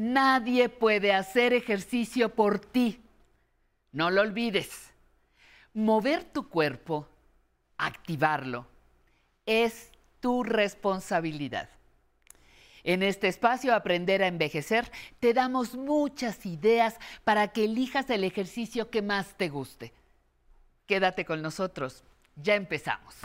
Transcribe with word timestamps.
Nadie 0.00 0.70
puede 0.70 1.12
hacer 1.12 1.52
ejercicio 1.52 2.34
por 2.34 2.58
ti. 2.58 3.02
No 3.92 4.08
lo 4.08 4.22
olvides. 4.22 4.94
Mover 5.74 6.24
tu 6.24 6.48
cuerpo, 6.48 7.06
activarlo, 7.76 8.66
es 9.44 9.92
tu 10.18 10.42
responsabilidad. 10.42 11.68
En 12.82 13.02
este 13.02 13.28
espacio 13.28 13.74
Aprender 13.74 14.22
a 14.22 14.28
Envejecer 14.28 14.90
te 15.18 15.34
damos 15.34 15.74
muchas 15.74 16.46
ideas 16.46 16.96
para 17.22 17.48
que 17.48 17.64
elijas 17.64 18.08
el 18.08 18.24
ejercicio 18.24 18.88
que 18.88 19.02
más 19.02 19.36
te 19.36 19.50
guste. 19.50 19.92
Quédate 20.86 21.26
con 21.26 21.42
nosotros. 21.42 22.04
Ya 22.36 22.54
empezamos. 22.54 23.16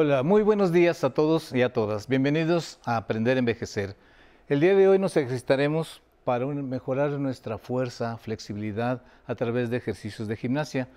Hola, 0.00 0.22
muy 0.22 0.42
buenos 0.42 0.70
días 0.70 1.02
a 1.02 1.10
todos 1.10 1.52
y 1.52 1.62
a 1.62 1.72
todas. 1.72 2.06
Bienvenidos 2.06 2.78
a 2.84 2.98
Aprender 2.98 3.36
a 3.36 3.40
Envejecer. 3.40 3.96
El 4.46 4.60
día 4.60 4.76
de 4.76 4.86
hoy 4.86 4.96
nos 4.96 5.16
ejercitaremos 5.16 6.02
para 6.22 6.46
mejorar 6.46 7.10
nuestra 7.10 7.58
fuerza, 7.58 8.16
flexibilidad 8.16 9.02
a 9.26 9.34
través 9.34 9.70
de 9.70 9.78
ejercicios 9.78 10.28
de 10.28 10.36
gimnasia. 10.36 10.88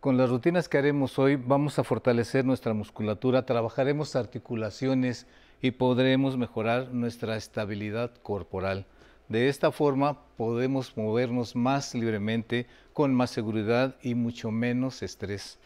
Con 0.00 0.16
las 0.16 0.30
rutinas 0.30 0.68
que 0.68 0.78
haremos 0.78 1.16
hoy 1.20 1.36
vamos 1.36 1.78
a 1.78 1.84
fortalecer 1.84 2.44
nuestra 2.44 2.74
musculatura, 2.74 3.46
trabajaremos 3.46 4.16
articulaciones 4.16 5.28
y 5.62 5.70
podremos 5.70 6.36
mejorar 6.36 6.88
nuestra 6.92 7.36
estabilidad 7.36 8.10
corporal. 8.20 8.84
De 9.28 9.48
esta 9.48 9.70
forma 9.70 10.24
podemos 10.36 10.96
movernos 10.96 11.54
más 11.54 11.94
libremente, 11.94 12.66
con 12.94 13.14
más 13.14 13.30
seguridad 13.30 13.94
y 14.02 14.16
mucho 14.16 14.50
menos 14.50 15.04
estrés. 15.04 15.60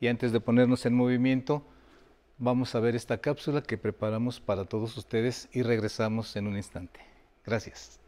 Y 0.00 0.08
antes 0.08 0.32
de 0.32 0.40
ponernos 0.40 0.86
en 0.86 0.94
movimiento, 0.94 1.66
vamos 2.42 2.74
a 2.74 2.80
ver 2.80 2.96
esta 2.96 3.18
cápsula 3.18 3.62
que 3.62 3.78
preparamos 3.78 4.40
para 4.40 4.64
todos 4.64 4.96
ustedes 4.96 5.48
y 5.52 5.62
regresamos 5.62 6.34
en 6.34 6.48
un 6.48 6.56
instante. 6.56 7.00
Gracias. 7.46 8.00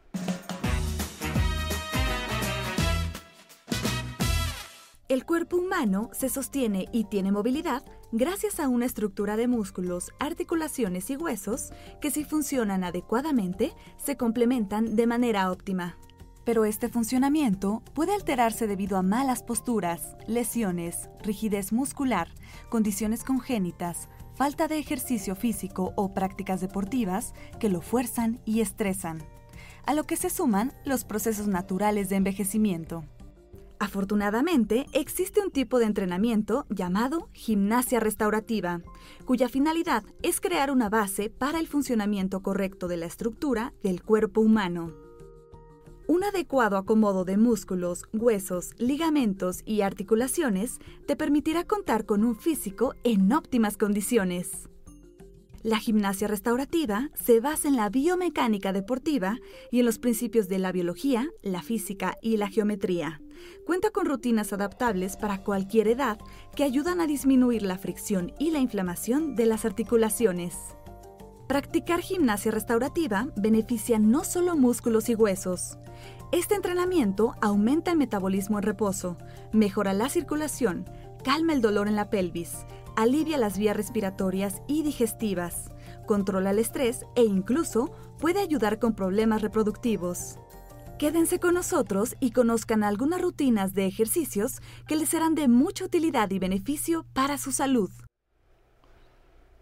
El 5.08 5.24
cuerpo 5.24 5.58
humano 5.58 6.10
se 6.12 6.28
sostiene 6.28 6.88
y 6.90 7.04
tiene 7.04 7.30
movilidad 7.30 7.84
gracias 8.10 8.58
a 8.58 8.68
una 8.68 8.86
estructura 8.86 9.36
de 9.36 9.46
músculos, 9.46 10.10
articulaciones 10.18 11.10
y 11.10 11.16
huesos 11.16 11.70
que 12.00 12.10
si 12.10 12.24
funcionan 12.24 12.82
adecuadamente 12.82 13.72
se 13.96 14.16
complementan 14.16 14.96
de 14.96 15.06
manera 15.06 15.52
óptima. 15.52 15.96
Pero 16.44 16.64
este 16.64 16.88
funcionamiento 16.88 17.82
puede 17.94 18.12
alterarse 18.12 18.66
debido 18.66 18.98
a 18.98 19.02
malas 19.02 19.42
posturas, 19.42 20.16
lesiones, 20.26 21.08
rigidez 21.22 21.72
muscular, 21.72 22.28
condiciones 22.68 23.24
congénitas, 23.24 24.08
falta 24.34 24.68
de 24.68 24.78
ejercicio 24.78 25.34
físico 25.34 25.92
o 25.96 26.12
prácticas 26.14 26.60
deportivas 26.60 27.34
que 27.60 27.68
lo 27.68 27.80
fuerzan 27.80 28.40
y 28.44 28.60
estresan, 28.60 29.22
a 29.86 29.94
lo 29.94 30.04
que 30.04 30.16
se 30.16 30.30
suman 30.30 30.72
los 30.84 31.04
procesos 31.04 31.46
naturales 31.46 32.08
de 32.08 32.16
envejecimiento. 32.16 33.04
Afortunadamente, 33.78 34.86
existe 34.92 35.40
un 35.40 35.50
tipo 35.50 35.78
de 35.78 35.86
entrenamiento 35.86 36.64
llamado 36.70 37.28
gimnasia 37.32 38.00
restaurativa, 38.00 38.80
cuya 39.24 39.48
finalidad 39.48 40.04
es 40.22 40.40
crear 40.40 40.70
una 40.70 40.88
base 40.88 41.28
para 41.28 41.58
el 41.58 41.66
funcionamiento 41.66 42.42
correcto 42.42 42.88
de 42.88 42.96
la 42.96 43.06
estructura 43.06 43.74
del 43.82 44.02
cuerpo 44.02 44.40
humano. 44.40 45.03
Un 46.06 46.22
adecuado 46.22 46.76
acomodo 46.76 47.24
de 47.24 47.38
músculos, 47.38 48.02
huesos, 48.12 48.72
ligamentos 48.76 49.62
y 49.64 49.80
articulaciones 49.80 50.78
te 51.06 51.16
permitirá 51.16 51.64
contar 51.64 52.04
con 52.04 52.24
un 52.24 52.36
físico 52.36 52.94
en 53.04 53.32
óptimas 53.32 53.78
condiciones. 53.78 54.68
La 55.62 55.78
gimnasia 55.78 56.28
restaurativa 56.28 57.08
se 57.14 57.40
basa 57.40 57.68
en 57.68 57.76
la 57.76 57.88
biomecánica 57.88 58.74
deportiva 58.74 59.38
y 59.70 59.80
en 59.80 59.86
los 59.86 59.98
principios 59.98 60.46
de 60.46 60.58
la 60.58 60.72
biología, 60.72 61.30
la 61.40 61.62
física 61.62 62.18
y 62.20 62.36
la 62.36 62.48
geometría. 62.48 63.22
Cuenta 63.64 63.88
con 63.88 64.04
rutinas 64.04 64.52
adaptables 64.52 65.16
para 65.16 65.42
cualquier 65.42 65.88
edad 65.88 66.18
que 66.54 66.64
ayudan 66.64 67.00
a 67.00 67.06
disminuir 67.06 67.62
la 67.62 67.78
fricción 67.78 68.34
y 68.38 68.50
la 68.50 68.58
inflamación 68.58 69.36
de 69.36 69.46
las 69.46 69.64
articulaciones. 69.64 70.54
Practicar 71.46 72.00
gimnasia 72.00 72.50
restaurativa 72.50 73.28
beneficia 73.36 73.98
no 73.98 74.24
solo 74.24 74.56
músculos 74.56 75.10
y 75.10 75.14
huesos. 75.14 75.76
Este 76.32 76.54
entrenamiento 76.54 77.34
aumenta 77.42 77.90
el 77.90 77.98
metabolismo 77.98 78.58
en 78.58 78.62
reposo, 78.62 79.18
mejora 79.52 79.92
la 79.92 80.08
circulación, 80.08 80.88
calma 81.22 81.52
el 81.52 81.60
dolor 81.60 81.86
en 81.86 81.96
la 81.96 82.08
pelvis, 82.08 82.64
alivia 82.96 83.36
las 83.36 83.58
vías 83.58 83.76
respiratorias 83.76 84.62
y 84.66 84.82
digestivas, 84.84 85.70
controla 86.06 86.50
el 86.50 86.58
estrés 86.58 87.04
e 87.14 87.24
incluso 87.24 87.92
puede 88.18 88.40
ayudar 88.40 88.78
con 88.78 88.94
problemas 88.94 89.42
reproductivos. 89.42 90.38
Quédense 90.98 91.40
con 91.40 91.54
nosotros 91.54 92.16
y 92.20 92.30
conozcan 92.30 92.82
algunas 92.82 93.20
rutinas 93.20 93.74
de 93.74 93.84
ejercicios 93.84 94.62
que 94.88 94.96
les 94.96 95.10
serán 95.10 95.34
de 95.34 95.48
mucha 95.48 95.84
utilidad 95.84 96.30
y 96.30 96.38
beneficio 96.38 97.04
para 97.12 97.36
su 97.36 97.52
salud. 97.52 97.90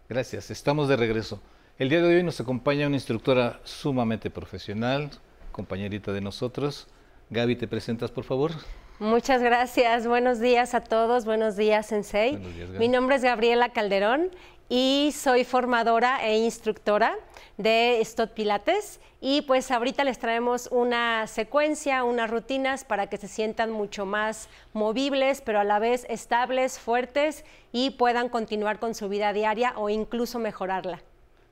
Gracias, 0.07 0.49
estamos 0.49 0.87
de 0.87 0.95
regreso. 0.95 1.41
El 1.79 1.89
día 1.89 2.03
de 2.03 2.17
hoy 2.17 2.21
nos 2.21 2.39
acompaña 2.39 2.85
una 2.85 2.97
instructora 2.97 3.59
sumamente 3.63 4.29
profesional, 4.29 5.09
compañerita 5.51 6.11
de 6.11 6.21
nosotros. 6.21 6.85
Gaby, 7.31 7.55
¿te 7.55 7.67
presentas, 7.67 8.11
por 8.11 8.25
favor? 8.25 8.51
Muchas 8.99 9.41
gracias. 9.41 10.05
Buenos 10.05 10.39
días 10.39 10.75
a 10.75 10.81
todos. 10.81 11.25
Buenos 11.25 11.55
días, 11.55 11.87
Sensei. 11.87 12.37
Mi 12.77 12.87
nombre 12.89 13.15
es 13.15 13.23
Gabriela 13.23 13.69
Calderón 13.69 14.29
y 14.69 15.15
soy 15.15 15.45
formadora 15.45 16.23
e 16.23 16.37
instructora 16.37 17.15
de 17.57 17.99
Stot 18.05 18.35
Pilates. 18.35 18.99
Y 19.19 19.41
pues 19.41 19.71
ahorita 19.71 20.03
les 20.03 20.19
traemos 20.19 20.69
una 20.71 21.25
secuencia, 21.25 22.03
unas 22.03 22.29
rutinas 22.29 22.83
para 22.83 23.07
que 23.07 23.17
se 23.17 23.27
sientan 23.27 23.71
mucho 23.71 24.05
más 24.05 24.47
movibles, 24.73 25.41
pero 25.41 25.59
a 25.59 25.63
la 25.63 25.79
vez 25.79 26.05
estables, 26.07 26.77
fuertes 26.77 27.43
y 27.71 27.89
puedan 27.89 28.29
continuar 28.29 28.77
con 28.77 28.93
su 28.93 29.09
vida 29.09 29.33
diaria 29.33 29.73
o 29.75 29.89
incluso 29.89 30.37
mejorarla. 30.37 31.01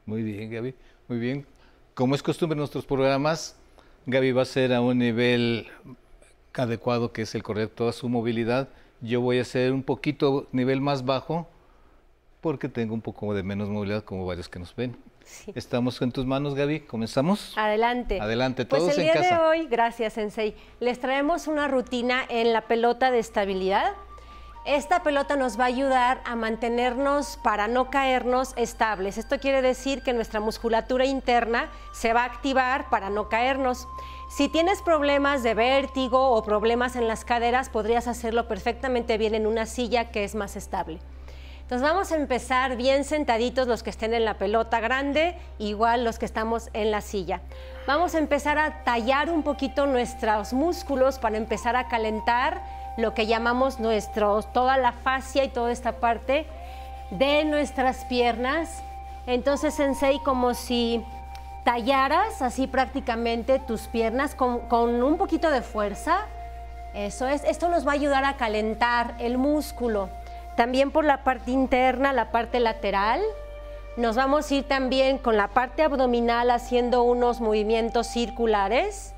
Muy 0.05 0.23
bien, 0.23 0.51
Gaby. 0.51 0.73
Muy 1.07 1.19
bien. 1.19 1.45
Como 1.93 2.15
es 2.15 2.23
costumbre 2.23 2.55
en 2.55 2.59
nuestros 2.59 2.85
programas, 2.85 3.55
Gaby 4.05 4.31
va 4.31 4.41
a 4.43 4.45
ser 4.45 4.73
a 4.73 4.81
un 4.81 4.97
nivel 4.97 5.67
adecuado, 6.53 7.11
que 7.11 7.23
es 7.23 7.35
el 7.35 7.43
correcto 7.43 7.87
a 7.87 7.93
su 7.93 8.09
movilidad. 8.09 8.69
Yo 9.01 9.21
voy 9.21 9.39
a 9.39 9.45
ser 9.45 9.73
un 9.73 9.83
poquito 9.83 10.47
nivel 10.51 10.81
más 10.81 11.05
bajo, 11.05 11.47
porque 12.41 12.69
tengo 12.69 12.93
un 12.93 13.01
poco 13.01 13.33
de 13.33 13.43
menos 13.43 13.69
movilidad, 13.69 14.03
como 14.03 14.25
varios 14.25 14.49
que 14.49 14.59
nos 14.59 14.75
ven. 14.75 14.95
Estamos 15.55 16.01
en 16.01 16.11
tus 16.11 16.25
manos, 16.25 16.55
Gaby. 16.55 16.81
¿Comenzamos? 16.81 17.53
Adelante. 17.57 18.19
Adelante, 18.19 18.65
todos 18.65 18.83
pues 18.85 18.97
el 18.97 19.03
día 19.03 19.21
de 19.21 19.37
hoy, 19.37 19.67
gracias, 19.67 20.13
Sensei, 20.13 20.55
les 20.79 20.99
traemos 20.99 21.47
una 21.47 21.67
rutina 21.67 22.23
en 22.29 22.53
la 22.53 22.67
pelota 22.67 23.11
de 23.11 23.19
estabilidad 23.19 23.93
esta 24.65 25.01
pelota 25.01 25.35
nos 25.35 25.59
va 25.59 25.63
a 25.63 25.67
ayudar 25.67 26.21
a 26.23 26.35
mantenernos 26.35 27.39
para 27.41 27.67
no 27.67 27.89
caernos 27.89 28.53
estables. 28.57 29.17
Esto 29.17 29.39
quiere 29.39 29.63
decir 29.63 30.03
que 30.03 30.13
nuestra 30.13 30.39
musculatura 30.39 31.05
interna 31.05 31.69
se 31.93 32.13
va 32.13 32.21
a 32.21 32.25
activar 32.25 32.89
para 32.89 33.09
no 33.09 33.27
caernos. 33.27 33.87
Si 34.29 34.49
tienes 34.49 34.83
problemas 34.83 35.41
de 35.41 35.55
vértigo 35.55 36.29
o 36.31 36.43
problemas 36.43 36.95
en 36.95 37.07
las 37.07 37.25
caderas, 37.25 37.69
podrías 37.69 38.07
hacerlo 38.07 38.47
perfectamente 38.47 39.17
bien 39.17 39.33
en 39.33 39.47
una 39.47 39.65
silla 39.65 40.11
que 40.11 40.23
es 40.23 40.35
más 40.35 40.55
estable. 40.55 40.99
Entonces 41.61 41.87
vamos 41.87 42.11
a 42.11 42.17
empezar 42.17 42.75
bien 42.75 43.05
sentaditos 43.05 43.67
los 43.67 43.81
que 43.81 43.89
estén 43.89 44.13
en 44.13 44.25
la 44.25 44.37
pelota 44.37 44.81
grande, 44.81 45.37
igual 45.57 46.03
los 46.03 46.19
que 46.19 46.25
estamos 46.25 46.69
en 46.73 46.91
la 46.91 46.99
silla. 46.99 47.41
Vamos 47.87 48.13
a 48.13 48.19
empezar 48.19 48.57
a 48.57 48.83
tallar 48.83 49.31
un 49.31 49.41
poquito 49.41 49.87
nuestros 49.87 50.51
músculos 50.51 51.17
para 51.17 51.37
empezar 51.37 51.77
a 51.77 51.87
calentar 51.87 52.80
lo 52.97 53.13
que 53.13 53.27
llamamos 53.27 53.79
nuestros, 53.79 54.51
toda 54.53 54.77
la 54.77 54.91
fascia 54.91 55.43
y 55.43 55.49
toda 55.49 55.71
esta 55.71 55.93
parte 55.93 56.45
de 57.11 57.45
nuestras 57.45 58.05
piernas. 58.05 58.83
Entonces, 59.27 59.73
Sensei, 59.73 60.19
como 60.23 60.53
si 60.53 61.03
tallaras 61.63 62.41
así 62.41 62.67
prácticamente 62.67 63.59
tus 63.59 63.81
piernas 63.87 64.35
con, 64.35 64.61
con 64.67 65.03
un 65.03 65.17
poquito 65.17 65.49
de 65.51 65.61
fuerza. 65.61 66.25
Eso 66.93 67.27
es, 67.27 67.43
esto 67.45 67.69
nos 67.69 67.87
va 67.87 67.91
a 67.91 67.95
ayudar 67.95 68.25
a 68.25 68.35
calentar 68.35 69.15
el 69.19 69.37
músculo. 69.37 70.09
También 70.57 70.91
por 70.91 71.05
la 71.05 71.23
parte 71.23 71.51
interna, 71.51 72.13
la 72.13 72.31
parte 72.31 72.59
lateral. 72.59 73.21
Nos 73.97 74.15
vamos 74.15 74.49
a 74.49 74.55
ir 74.55 74.67
también 74.67 75.17
con 75.17 75.37
la 75.37 75.49
parte 75.49 75.83
abdominal 75.83 76.49
haciendo 76.49 77.03
unos 77.03 77.39
movimientos 77.39 78.07
circulares. 78.07 79.13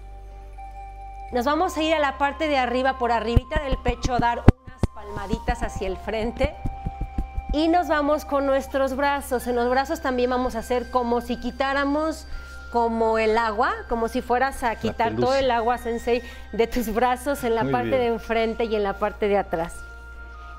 Nos 1.34 1.46
vamos 1.46 1.76
a 1.78 1.82
ir 1.82 1.96
a 1.96 2.00
la 2.00 2.20
parte 2.20 2.48
de 2.48 2.60
arriba, 2.60 3.00
por 3.00 3.12
arribita 3.12 3.64
del 3.64 3.76
pecho, 3.78 4.20
dar 4.20 4.44
unas 4.66 4.80
palmaditas 4.94 5.64
hacia 5.64 5.88
el 5.88 5.98
frente. 5.98 6.54
Y 7.54 7.70
nos 7.70 7.88
vamos 7.88 8.24
con 8.24 8.46
nuestros 8.46 8.96
brazos. 8.96 9.48
En 9.48 9.56
los 9.56 9.68
brazos 9.68 10.00
también 10.00 10.30
vamos 10.30 10.56
a 10.56 10.60
hacer 10.60 10.92
como 10.92 11.22
si 11.22 11.38
quitáramos 11.38 12.28
como 12.72 13.18
el 13.18 13.36
agua, 13.36 13.74
como 13.90 14.10
si 14.10 14.22
fueras 14.22 14.64
a 14.64 14.76
quitar 14.76 15.16
todo 15.16 15.34
el 15.34 15.50
agua, 15.50 15.80
Sensei, 15.80 16.22
de 16.52 16.68
tus 16.68 16.94
brazos 16.94 17.44
en 17.44 17.56
la 17.56 17.66
parte 17.66 17.98
de 17.98 18.08
enfrente 18.08 18.66
y 18.66 18.76
en 18.76 18.84
la 18.84 19.00
parte 19.00 19.28
de 19.28 19.38
atrás. 19.38 19.74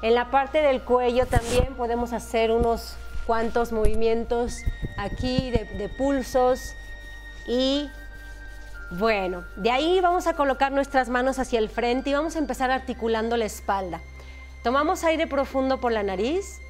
En 0.03 0.15
la 0.15 0.33
parte 0.33 0.61
del 0.61 0.83
cuello 0.83 1.27
también 1.27 1.75
podemos 1.77 2.13
hacer 2.13 2.51
unos 2.51 2.97
cuantos 3.29 3.71
movimientos 3.71 4.59
aquí 4.99 5.53
de, 5.53 5.67
de 5.77 5.89
pulsos 5.89 6.75
y 7.47 7.89
bueno, 8.99 9.45
de 9.57 9.71
ahí 9.71 10.01
vamos 10.01 10.27
a 10.27 10.35
colocar 10.35 10.73
nuestras 10.73 11.09
manos 11.09 11.39
hacia 11.39 11.59
el 11.59 11.69
frente 11.69 12.11
y 12.11 12.15
vamos 12.15 12.37
a 12.37 12.39
empezar 12.39 12.71
articulando 12.71 13.37
la 13.37 13.45
espalda. 13.45 14.01
Tomamos 14.63 15.05
aire 15.05 15.27
profundo 15.27 15.81
por 15.81 15.93
la 15.93 16.03
nariz 16.03 16.61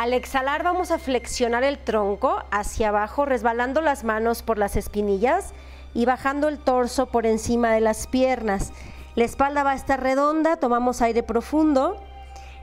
al 0.00 0.14
exhalar 0.14 0.62
vamos 0.62 0.92
a 0.92 0.98
flexionar 0.98 1.62
el 1.62 1.78
tronco 1.78 2.42
hacia 2.50 2.88
abajo, 2.88 3.26
resbalando 3.26 3.82
las 3.82 4.02
manos 4.02 4.42
por 4.42 4.56
las 4.56 4.76
espinillas 4.76 5.52
y 5.92 6.06
bajando 6.06 6.48
el 6.48 6.58
torso 6.58 7.10
por 7.10 7.26
encima 7.26 7.72
de 7.72 7.80
las 7.80 8.06
piernas. 8.06 8.72
La 9.14 9.24
espalda 9.24 9.62
va 9.62 9.72
a 9.72 9.74
estar 9.74 10.02
redonda, 10.02 10.56
tomamos 10.56 11.02
aire 11.02 11.22
profundo 11.22 11.98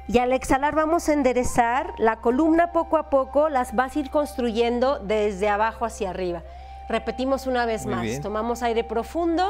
y 0.07 0.17
al 0.17 0.33
exhalar 0.33 0.73
vamos 0.73 1.09
a 1.09 1.13
enderezar 1.13 1.93
la 1.99 2.21
columna 2.21 2.71
poco 2.71 2.97
a 2.97 3.11
poco, 3.11 3.49
las 3.49 3.75
vas 3.75 3.95
a 3.95 3.99
ir 3.99 4.09
construyendo 4.09 4.97
desde 4.97 5.47
abajo 5.47 5.85
hacia 5.85 6.09
arriba. 6.09 6.41
Repetimos 6.89 7.47
una 7.47 7.65
vez 7.65 7.85
más, 7.85 8.21
tomamos 8.21 8.63
aire 8.63 8.83
profundo, 8.83 9.45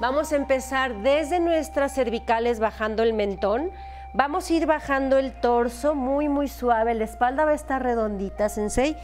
vamos 0.00 0.32
a 0.32 0.36
empezar 0.36 0.96
desde 0.96 1.38
nuestras 1.38 1.94
cervicales 1.94 2.58
bajando 2.58 3.02
el 3.02 3.12
mentón, 3.12 3.70
Vamos 4.14 4.50
a 4.50 4.52
ir 4.52 4.66
bajando 4.66 5.16
el 5.16 5.32
torso 5.32 5.94
muy, 5.94 6.28
muy 6.28 6.46
suave. 6.46 6.92
La 6.92 7.04
espalda 7.04 7.46
va 7.46 7.52
a 7.52 7.54
estar 7.54 7.82
redondita, 7.82 8.50
sensei. 8.50 8.94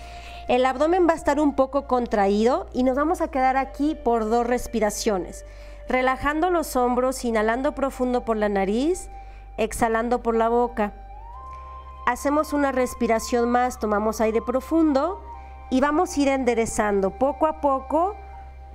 El 0.49 0.67
abdomen 0.67 1.09
va 1.09 1.15
a 1.15 1.17
estar 1.17 1.41
un 1.41 1.55
poco 1.55 1.87
contraído 1.87 2.67
y 2.75 2.83
nos 2.83 2.95
vamos 2.95 3.23
a 3.23 3.29
quedar 3.29 3.57
aquí 3.57 3.95
por 3.95 4.29
dos 4.29 4.47
respiraciones. 4.47 5.47
Relajando 5.89 6.51
los 6.51 6.77
hombros, 6.77 7.25
inhalando 7.25 7.73
profundo 7.73 8.27
por 8.27 8.37
la 8.37 8.51
nariz, 8.51 9.09
exhalando 9.57 10.23
por 10.23 10.35
la 10.35 10.51
boca. 10.51 10.93
Hacemos 12.07 12.53
una 12.53 12.71
respiración 12.71 13.49
más, 13.49 13.79
tomamos 13.79 14.21
aire 14.21 14.43
profundo 14.43 15.23
y 15.71 15.81
vamos 15.81 16.17
a 16.17 16.21
ir 16.21 16.29
enderezando 16.29 17.11
poco 17.11 17.47
a 17.47 17.61
poco. 17.61 18.17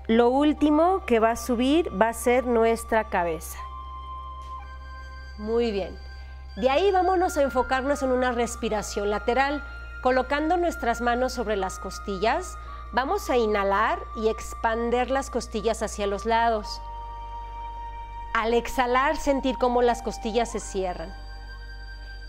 Lo 0.07 0.30
último 0.30 1.06
que 1.06 1.19
va 1.19 1.31
a 1.31 1.36
subir 1.36 1.90
va 2.00 2.10
a 2.10 2.13
ser 2.13 2.45
nuestra 2.45 3.06
cabeza. 3.06 3.57
Muy 5.38 5.72
bien. 5.72 5.98
De 6.56 6.69
ahí 6.69 6.92
vámonos 6.92 7.38
a 7.38 7.42
enfocarnos 7.42 8.04
en 8.04 8.12
una 8.12 8.31
respiración 8.31 9.10
lateral, 9.10 9.63
colocando 10.04 10.57
nuestras 10.57 11.01
manos 11.01 11.34
sobre 11.34 11.56
las 11.56 11.80
costillas. 11.80 12.57
Vamos 12.92 13.30
a 13.31 13.38
inhalar 13.38 14.00
y 14.16 14.28
expander 14.28 15.10
las 15.10 15.31
costillas 15.31 15.81
hacia 15.81 16.06
los 16.06 16.25
lados. 16.25 16.81
Al 18.36 18.54
exhalar, 18.54 19.18
sentir 19.18 19.57
cómo 19.57 19.81
las 19.81 20.04
costillas 20.04 20.51
se 20.51 20.60
cierran. 20.60 21.12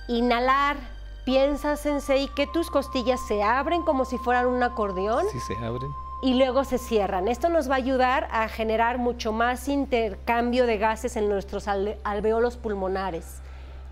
Inhalar, 0.09 0.77
piensa, 1.25 1.77
Sensei, 1.77 2.29
que 2.29 2.47
tus 2.47 2.71
costillas 2.71 3.21
se 3.27 3.43
abren 3.43 3.83
como 3.83 4.05
si 4.05 4.19
fueran 4.19 4.47
un 4.47 4.63
acordeón. 4.63 5.25
Sí, 5.31 5.41
se 5.41 5.55
abren. 5.57 5.95
Y 6.23 6.35
luego 6.35 6.65
se 6.65 6.79
cierran. 6.79 7.29
Esto 7.29 7.49
nos 7.49 7.69
va 7.69 7.75
a 7.75 7.79
ayudar 7.79 8.29
a 8.31 8.49
generar 8.49 8.99
mucho 8.99 9.33
más 9.33 9.69
intercambio 9.69 10.67
de 10.67 10.79
gases 10.79 11.17
en 11.17 11.29
nuestros 11.29 11.69
alveolos 11.69 12.57
pulmonares. 12.57 13.43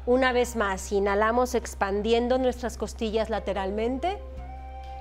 Una 0.06 0.32
vez 0.32 0.56
más, 0.56 0.90
inhalamos 0.93 1.55
expandiendo 1.55 2.38
nuestras 2.38 2.76
costillas 2.76 3.31
lateralmente 3.31 4.19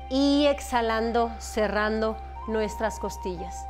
y 0.10 0.46
exhalando, 0.48 1.32
cerrando 1.40 2.18
nuestras 2.48 3.00
costillas. 3.00 3.66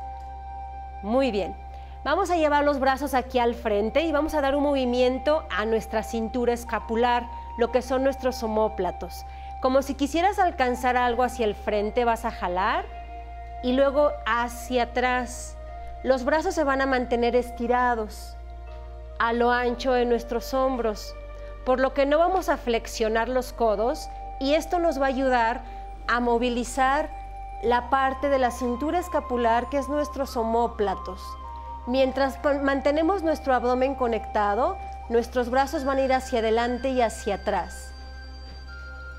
Muy 1.02 1.30
bien. 1.30 1.56
Vamos 2.04 2.30
a 2.30 2.36
llevar 2.36 2.64
los 2.64 2.80
brazos 2.80 3.14
aquí 3.14 3.38
al 3.38 3.54
frente 3.54 4.02
y 4.02 4.10
vamos 4.10 4.34
a 4.34 4.40
dar 4.40 4.56
un 4.56 4.64
movimiento 4.64 5.44
a 5.56 5.64
nuestra 5.64 6.02
cintura 6.02 6.52
escapular, 6.52 7.28
lo 7.58 7.72
que 7.72 7.82
son 7.82 8.04
nuestros 8.04 8.42
homóplatos. 8.42 9.24
Como 9.60 9.82
si 9.82 9.94
quisieras 9.94 10.38
alcanzar 10.38 10.96
algo 10.96 11.22
hacia 11.22 11.44
el 11.44 11.54
frente, 11.54 12.04
vas 12.04 12.24
a 12.24 12.30
jalar 12.30 12.84
y 13.62 13.72
luego 13.72 14.10
hacia 14.26 14.84
atrás. 14.84 15.56
Los 16.02 16.24
brazos 16.24 16.54
se 16.54 16.64
van 16.64 16.80
a 16.80 16.86
mantener 16.86 17.36
estirados 17.36 18.36
a 19.18 19.32
lo 19.32 19.52
ancho 19.52 19.92
de 19.92 20.04
nuestros 20.04 20.52
hombros 20.52 21.14
por 21.64 21.80
lo 21.80 21.94
que 21.94 22.06
no 22.06 22.18
vamos 22.18 22.48
a 22.48 22.56
flexionar 22.56 23.28
los 23.28 23.52
codos 23.52 24.08
y 24.40 24.54
esto 24.54 24.78
nos 24.78 25.00
va 25.00 25.06
a 25.06 25.10
ayudar 25.10 25.62
a 26.08 26.20
movilizar 26.20 27.10
la 27.62 27.90
parte 27.90 28.28
de 28.28 28.38
la 28.38 28.50
cintura 28.50 28.98
escapular 28.98 29.68
que 29.68 29.78
es 29.78 29.88
nuestros 29.88 30.36
homóplatos. 30.36 31.22
Mientras 31.86 32.38
mantenemos 32.62 33.22
nuestro 33.22 33.54
abdomen 33.54 33.94
conectado, 33.94 34.76
nuestros 35.12 35.50
brazos 35.50 35.84
van 35.84 35.98
a 35.98 36.02
ir 36.02 36.12
hacia 36.12 36.40
adelante 36.40 36.88
y 36.88 37.02
hacia 37.02 37.36
atrás. 37.36 37.92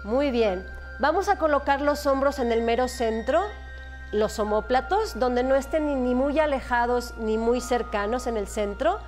Muy 0.04 0.32
bien, 0.32 0.66
vamos 1.00 1.30
a 1.30 1.38
colocar 1.38 1.82
los 1.82 2.06
hombros 2.06 2.40
en 2.40 2.52
el 2.52 2.62
mero 2.62 2.88
centro, 2.88 3.42
los 4.12 4.38
homóplatos, 4.40 5.18
donde 5.18 5.44
no 5.44 5.56
estén 5.56 6.04
ni 6.04 6.14
muy 6.14 6.40
alejados 6.40 7.14
ni 7.18 7.38
muy 7.38 7.62
cercanos 7.62 8.28
en 8.28 8.38
el 8.38 8.48
centro 8.48 9.00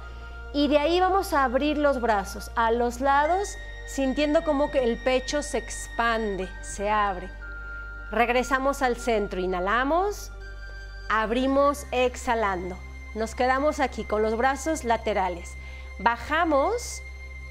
y 0.56 0.70
de 0.70 0.78
ahí 0.78 1.02
vamos 1.02 1.34
a 1.34 1.44
abrir 1.44 1.78
los 1.78 2.00
brazos 2.00 2.50
a 2.56 2.72
los 2.72 3.02
lados, 3.02 3.58
sintiendo 3.88 4.46
como 4.46 4.72
que 4.72 4.86
el 4.86 4.98
pecho 5.04 5.42
se 5.42 5.58
expande, 5.58 6.48
se 6.62 6.90
abre. 6.90 7.30
Regresamos 8.10 8.82
al 8.82 8.96
centro, 8.96 9.42
inhalamos, 9.42 10.32
abrimos 11.10 11.86
exhalando. 11.92 12.78
Nos 13.16 13.36
quedamos 13.36 13.82
aquí 13.82 14.06
con 14.06 14.22
los 14.22 14.38
brazos 14.38 14.86
laterales. 14.86 15.58
Bajamos 16.00 17.02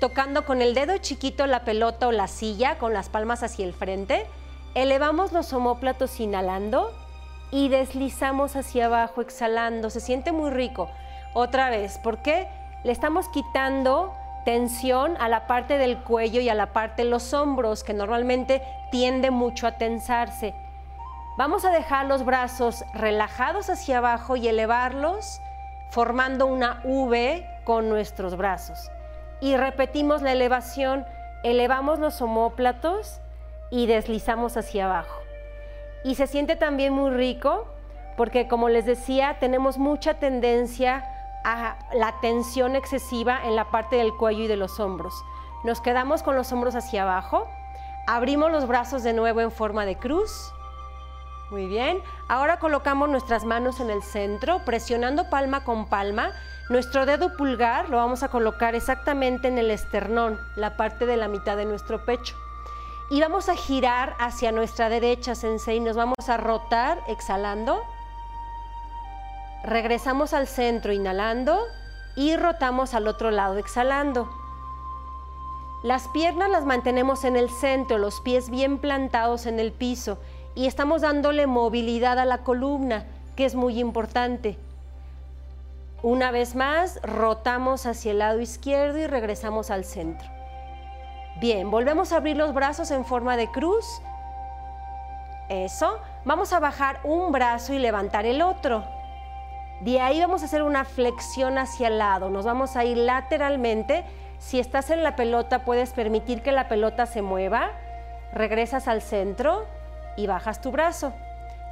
tocando 0.01 0.45
con 0.45 0.61
el 0.61 0.75
dedo 0.75 0.99
chiquito 0.99 1.47
la 1.47 1.65
pelota 1.65 2.09
o 2.09 2.13
la 2.13 2.29
silla 2.29 2.79
con 2.79 2.93
las 2.93 3.09
palmas 3.09 3.43
hacia 3.43 3.65
el 3.65 3.73
frente. 3.73 4.27
Elevamos 4.75 5.33
los 5.33 5.53
homóplatos 5.53 6.21
inhalando 6.21 6.91
y 7.51 7.69
deslizamos 7.69 8.57
hacia 8.57 8.87
abajo 8.87 9.21
exhalando. 9.21 9.91
Se 9.91 10.01
siente 10.01 10.33
muy 10.33 10.51
rico. 10.51 10.91
Otra 11.33 11.71
vez, 11.71 11.99
¿por 11.99 12.23
qué? 12.23 12.49
le 12.85 12.93
estamos 12.93 13.29
quitando 13.29 14.15
tensión 14.45 15.17
a 15.19 15.29
la 15.29 15.47
parte 15.47 15.79
del 15.79 15.99
cuello 15.99 16.41
y 16.41 16.51
a 16.51 16.55
la 16.55 16.73
parte 16.73 17.03
de 17.03 17.09
los 17.09 17.33
hombros, 17.33 17.83
que 17.83 17.95
normalmente 17.95 18.63
tiende 18.93 19.31
mucho 19.31 19.67
a 19.67 19.79
tensarse. 19.79 20.55
Vamos 21.39 21.65
a 21.65 21.71
dejar 21.71 22.07
los 22.07 22.25
brazos 22.25 22.85
relajados 22.93 23.71
hacia 23.71 23.99
abajo 23.99 24.37
y 24.37 24.47
elevarlos 24.49 25.41
formando 25.91 26.47
una 26.47 26.83
V 26.85 27.45
con 27.65 27.89
nuestros 27.89 28.37
brazos. 28.37 28.91
Y 29.41 29.57
repetimos 29.57 30.23
la 30.23 30.33
elevación, 30.33 31.05
elevamos 31.43 31.99
los 31.99 32.21
homóplatos 32.23 33.21
y 33.71 33.87
deslizamos 33.87 34.57
hacia 34.57 34.87
abajo. 34.87 35.21
Y 36.05 36.15
se 36.15 36.27
siente 36.27 36.57
también 36.57 36.93
muy 36.93 37.11
rico 37.11 37.67
porque 38.17 38.47
como 38.47 38.69
les 38.69 38.87
decía, 38.87 39.37
tenemos 39.41 39.79
mucha 39.79 40.15
tendencia 40.15 41.05
a 41.45 41.77
la 41.93 42.15
tensión 42.21 42.77
excesiva 42.77 43.41
en 43.45 43.57
la 43.57 43.71
parte 43.71 43.97
del 43.97 44.15
cuello 44.15 44.45
y 44.45 44.47
de 44.47 44.57
los 44.57 44.81
hombros. 44.81 45.15
Nos 45.65 45.81
quedamos 45.81 46.23
con 46.23 46.37
los 46.37 46.53
hombros 46.53 46.75
hacia 46.75 47.03
abajo, 47.03 47.49
abrimos 48.07 48.51
los 48.51 48.67
brazos 48.67 49.03
de 49.03 49.13
nuevo 49.13 49.41
en 49.41 49.51
forma 49.51 49.85
de 49.85 49.97
cruz. 49.97 50.53
Muy 51.55 51.69
bien, 51.69 52.03
ahora 52.27 52.59
colocamos 52.59 53.09
nuestras 53.09 53.45
manos 53.45 53.79
en 53.79 53.89
el 53.89 54.03
centro, 54.03 54.65
presionando 54.65 55.31
palma 55.31 55.63
con 55.63 55.87
palma. 55.89 56.33
Nuestro 56.69 57.07
dedo 57.07 57.37
pulgar 57.37 57.91
lo 57.91 57.99
vamos 57.99 58.25
a 58.25 58.29
colocar 58.29 58.75
exactamente 58.75 59.47
en 59.47 59.59
el 59.59 59.71
esternón, 59.71 60.37
la 60.57 60.77
parte 60.77 61.07
de 61.07 61.17
la 61.17 61.29
mitad 61.29 61.57
de 61.57 61.65
nuestro 61.65 62.05
pecho. 62.05 62.35
Y 63.09 63.21
vamos 63.21 63.49
a 63.49 63.55
girar 63.55 64.17
hacia 64.19 64.51
nuestra 64.51 64.89
derecha, 64.89 65.37
sensei, 65.37 65.79
nos 65.79 65.95
vamos 65.95 66.29
a 66.29 66.39
rotar 66.39 66.99
exhalando 67.07 67.81
Regresamos 69.63 70.35
al 70.35 70.49
centro 70.49 70.93
inhalando 70.93 71.61
y 72.17 72.35
rotamos 72.35 72.95
al 72.95 73.07
otro 73.07 73.31
lado 73.31 73.59
exhalando. 73.59 74.29
Las 75.85 76.09
piernas 76.09 76.51
las 76.51 76.65
mantenemos 76.65 77.23
en 77.23 77.37
el 77.37 77.49
centro, 77.49 77.99
los 77.99 78.21
pies 78.23 78.51
bien 78.51 78.79
plantados 78.79 79.47
en 79.47 79.61
el 79.61 79.71
piso 79.71 80.19
y 80.55 80.67
estamos 80.67 81.03
dándole 81.03 81.47
movilidad 81.47 82.19
a 82.19 82.25
la 82.25 82.39
columna, 82.39 83.05
que 83.37 83.45
es 83.45 83.55
muy 83.55 83.81
importante. 83.81 84.59
Una 86.03 86.31
vez 86.31 86.55
más, 86.55 87.01
rotamos 87.03 87.87
hacia 87.87 88.13
el 88.13 88.19
lado 88.19 88.41
izquierdo 88.41 88.99
y 88.99 89.07
regresamos 89.07 89.71
al 89.71 89.85
centro. 89.85 90.29
Bien, 91.41 91.71
volvemos 91.71 92.13
a 92.13 92.17
abrir 92.17 92.37
los 92.37 92.55
brazos 92.55 92.91
en 92.91 93.05
forma 93.05 93.37
de 93.37 93.51
cruz. 93.51 93.85
Eso. 95.49 95.99
Vamos 96.25 96.53
a 96.53 96.61
bajar 96.61 97.01
un 97.05 97.33
brazo 97.33 97.75
y 97.75 97.79
levantar 97.79 98.25
el 98.25 98.41
otro. 98.41 98.85
De 99.81 100.01
ahí 100.01 100.21
vamos 100.21 100.43
a 100.43 100.45
hacer 100.47 100.63
una 100.63 100.85
flexión 100.85 101.59
hacia 101.59 101.89
el 101.89 101.99
lado, 101.99 102.31
nos 102.31 102.45
vamos 102.45 102.77
a 102.77 102.85
ir 102.85 102.97
lateralmente. 102.97 104.05
Si 104.39 104.61
estás 104.61 104.91
en 104.91 105.03
la 105.03 105.17
pelota, 105.17 105.65
puedes 105.65 105.93
permitir 105.93 106.43
que 106.43 106.53
la 106.53 106.69
pelota 106.69 107.07
se 107.07 107.23
mueva 107.23 107.71
regresas 108.33 108.89
al 108.89 109.03
centro 109.03 109.67
y 110.17 110.27
bajas 110.27 110.61
tu 110.61 110.71
brazo. 110.71 111.13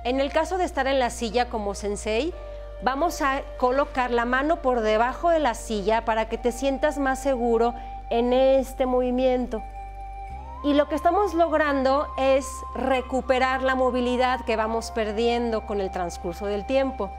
En 0.05 0.21
el 0.21 0.33
caso 0.33 0.59
de 0.59 0.65
estar 0.65 0.87
en 0.87 0.99
la 0.99 1.11
silla 1.11 1.49
como 1.49 1.75
sensei, 1.75 2.35
vamos 2.83 3.23
a 3.23 3.43
colocar 3.59 4.11
la 4.11 4.25
mano 4.25 4.57
por 4.63 4.81
debajo 4.81 5.31
de 5.31 5.39
la 5.39 5.55
silla 5.55 6.05
para 6.05 6.29
que 6.29 6.39
te 6.39 6.53
sientas 6.53 6.99
más 6.99 7.23
seguro 7.23 7.75
en 8.11 8.33
este 8.33 8.87
movimiento. 8.87 9.63
Y 10.65 10.75
lo 10.75 10.89
que 10.89 10.95
estamos 10.95 11.35
logrando 11.35 12.07
es 12.17 12.47
recuperar 12.77 13.63
la 13.63 13.75
movilidad 13.75 14.45
que 14.45 14.55
vamos 14.55 14.93
perdiendo 14.93 15.67
con 15.67 15.81
el 15.81 15.91
transcurso 15.91 16.47
del 16.47 16.67
tiempo. 16.67 17.11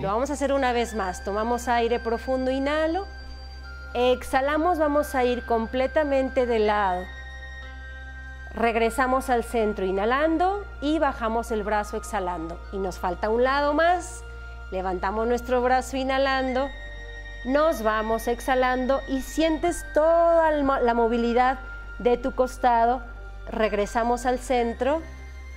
Lo 0.00 0.08
vamos 0.08 0.30
a 0.30 0.34
hacer 0.34 0.52
una 0.52 0.72
vez 0.72 0.94
más. 0.94 1.24
Tomamos 1.24 1.66
aire 1.66 1.98
profundo, 1.98 2.52
inhalo. 2.52 3.06
Exhalamos, 3.94 4.78
vamos 4.78 5.14
a 5.16 5.24
ir 5.24 5.44
completamente 5.44 6.46
de 6.46 6.60
lado. 6.60 7.02
Regresamos 8.54 9.30
al 9.30 9.42
centro 9.42 9.84
inhalando 9.84 10.64
y 10.80 11.00
bajamos 11.00 11.50
el 11.50 11.64
brazo 11.64 11.96
exhalando. 11.96 12.60
Y 12.72 12.78
nos 12.78 12.98
falta 12.98 13.28
un 13.28 13.42
lado 13.42 13.74
más. 13.74 14.22
Levantamos 14.70 15.26
nuestro 15.26 15.60
brazo 15.60 15.96
inhalando. 15.96 16.68
Nos 17.44 17.82
vamos 17.82 18.28
exhalando 18.28 19.00
y 19.08 19.22
sientes 19.22 19.84
toda 19.92 20.52
la 20.52 20.94
movilidad 20.94 21.58
de 21.98 22.16
tu 22.16 22.32
costado. 22.34 23.02
Regresamos 23.50 24.24
al 24.24 24.38
centro 24.38 25.02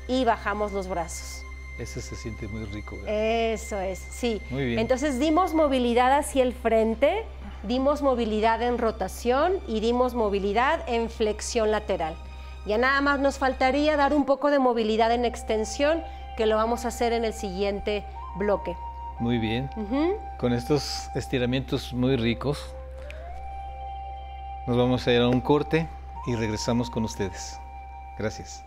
y 0.07 0.25
bajamos 0.25 0.71
los 0.73 0.87
brazos. 0.87 1.43
Eso 1.77 2.01
se 2.01 2.15
siente 2.15 2.47
muy 2.47 2.65
rico. 2.65 2.97
Eso 3.05 3.79
es, 3.79 3.99
sí. 3.99 4.41
Muy 4.49 4.65
bien. 4.65 4.79
Entonces 4.79 5.19
dimos 5.19 5.53
movilidad 5.53 6.17
hacia 6.17 6.41
el 6.41 6.53
frente, 6.53 7.23
dimos 7.61 8.01
movilidad 8.01 8.63
en 8.63 8.79
rotación 8.79 9.59
y 9.67 9.81
dimos 9.81 10.15
movilidad 10.15 10.83
en 10.87 11.11
flexión 11.11 11.69
lateral. 11.69 12.15
Ya 12.67 12.77
nada 12.77 12.99
más 12.99 13.19
nos 13.19 13.37
faltaría 13.37 13.95
dar 13.95 14.13
un 14.13 14.25
poco 14.25 14.51
de 14.51 14.59
movilidad 14.59 15.13
en 15.13 15.23
extensión, 15.23 16.03
que 16.35 16.45
lo 16.45 16.57
vamos 16.57 16.83
a 16.83 16.89
hacer 16.89 17.13
en 17.13 17.23
el 17.23 17.33
siguiente 17.33 18.03
bloque. 18.35 18.75
Muy 19.19 19.37
bien. 19.37 19.69
Con 20.37 20.51
estos 20.51 21.09
estiramientos 21.15 21.93
muy 21.93 22.17
ricos, 22.17 22.75
nos 24.67 24.75
vamos 24.75 25.07
a 25.07 25.13
ir 25.13 25.21
a 25.21 25.29
un 25.29 25.39
corte 25.39 25.87
y 26.27 26.35
regresamos 26.35 26.89
con 26.89 27.05
ustedes. 27.05 27.57
Gracias. 28.19 28.63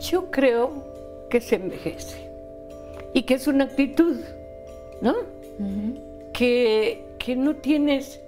Yo 0.00 0.30
creo 0.30 1.28
que 1.28 1.42
se 1.42 1.56
envejece 1.56 2.30
y 3.12 3.22
que 3.24 3.34
es 3.34 3.46
una 3.46 3.64
actitud, 3.64 4.20
¿no? 5.02 5.14
Que, 6.34 7.16
que 7.18 7.36
no 7.36 7.56
tienes 7.56 8.20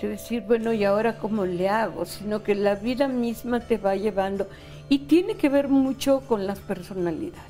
que 0.00 0.08
decir, 0.08 0.42
bueno, 0.42 0.72
¿y 0.72 0.84
ahora 0.84 1.18
cómo 1.18 1.44
le 1.44 1.68
hago? 1.68 2.06
Sino 2.06 2.42
que 2.42 2.54
la 2.54 2.76
vida 2.76 3.08
misma 3.08 3.60
te 3.60 3.76
va 3.76 3.96
llevando 3.96 4.46
y 4.88 5.00
tiene 5.00 5.34
que 5.34 5.48
ver 5.48 5.68
mucho 5.68 6.20
con 6.20 6.46
las 6.46 6.60
personalidades. 6.60 7.42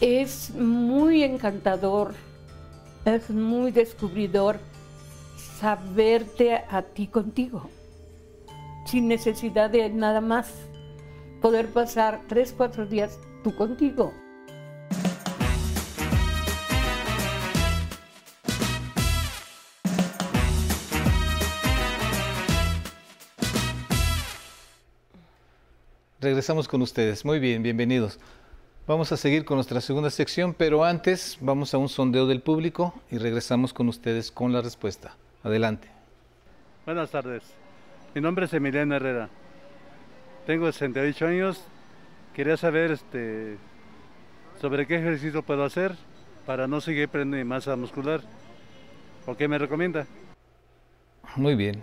Es 0.00 0.50
muy 0.54 1.22
encantador, 1.22 2.14
es 3.04 3.30
muy 3.30 3.70
descubridor 3.70 4.58
saberte 5.60 6.56
a 6.56 6.82
ti 6.82 7.06
contigo, 7.06 7.68
sin 8.86 9.08
necesidad 9.08 9.70
de 9.70 9.88
nada 9.90 10.20
más. 10.20 10.52
Poder 11.40 11.68
pasar 11.68 12.22
tres, 12.28 12.54
cuatro 12.56 12.86
días 12.86 13.18
tú 13.42 13.54
contigo. 13.54 14.12
Regresamos 26.24 26.68
con 26.68 26.80
ustedes. 26.80 27.22
Muy 27.26 27.38
bien, 27.38 27.62
bienvenidos. 27.62 28.18
Vamos 28.86 29.12
a 29.12 29.18
seguir 29.18 29.44
con 29.44 29.58
nuestra 29.58 29.82
segunda 29.82 30.08
sección, 30.08 30.54
pero 30.54 30.82
antes 30.82 31.36
vamos 31.38 31.74
a 31.74 31.76
un 31.76 31.90
sondeo 31.90 32.26
del 32.26 32.40
público 32.40 32.94
y 33.10 33.18
regresamos 33.18 33.74
con 33.74 33.90
ustedes 33.90 34.30
con 34.30 34.50
la 34.50 34.62
respuesta. 34.62 35.18
Adelante. 35.42 35.86
Buenas 36.86 37.10
tardes. 37.10 37.42
Mi 38.14 38.22
nombre 38.22 38.46
es 38.46 38.54
Emiliano 38.54 38.96
Herrera. 38.96 39.28
Tengo 40.46 40.72
68 40.72 41.26
años. 41.26 41.62
Quería 42.32 42.56
saber 42.56 42.92
este, 42.92 43.58
sobre 44.62 44.86
qué 44.86 44.96
ejercicio 44.96 45.42
puedo 45.42 45.62
hacer 45.62 45.94
para 46.46 46.66
no 46.66 46.80
seguir 46.80 47.10
perdiendo 47.10 47.44
masa 47.44 47.76
muscular. 47.76 48.22
¿O 49.26 49.36
qué 49.36 49.46
me 49.46 49.58
recomienda? 49.58 50.06
Muy 51.36 51.54
bien. 51.54 51.82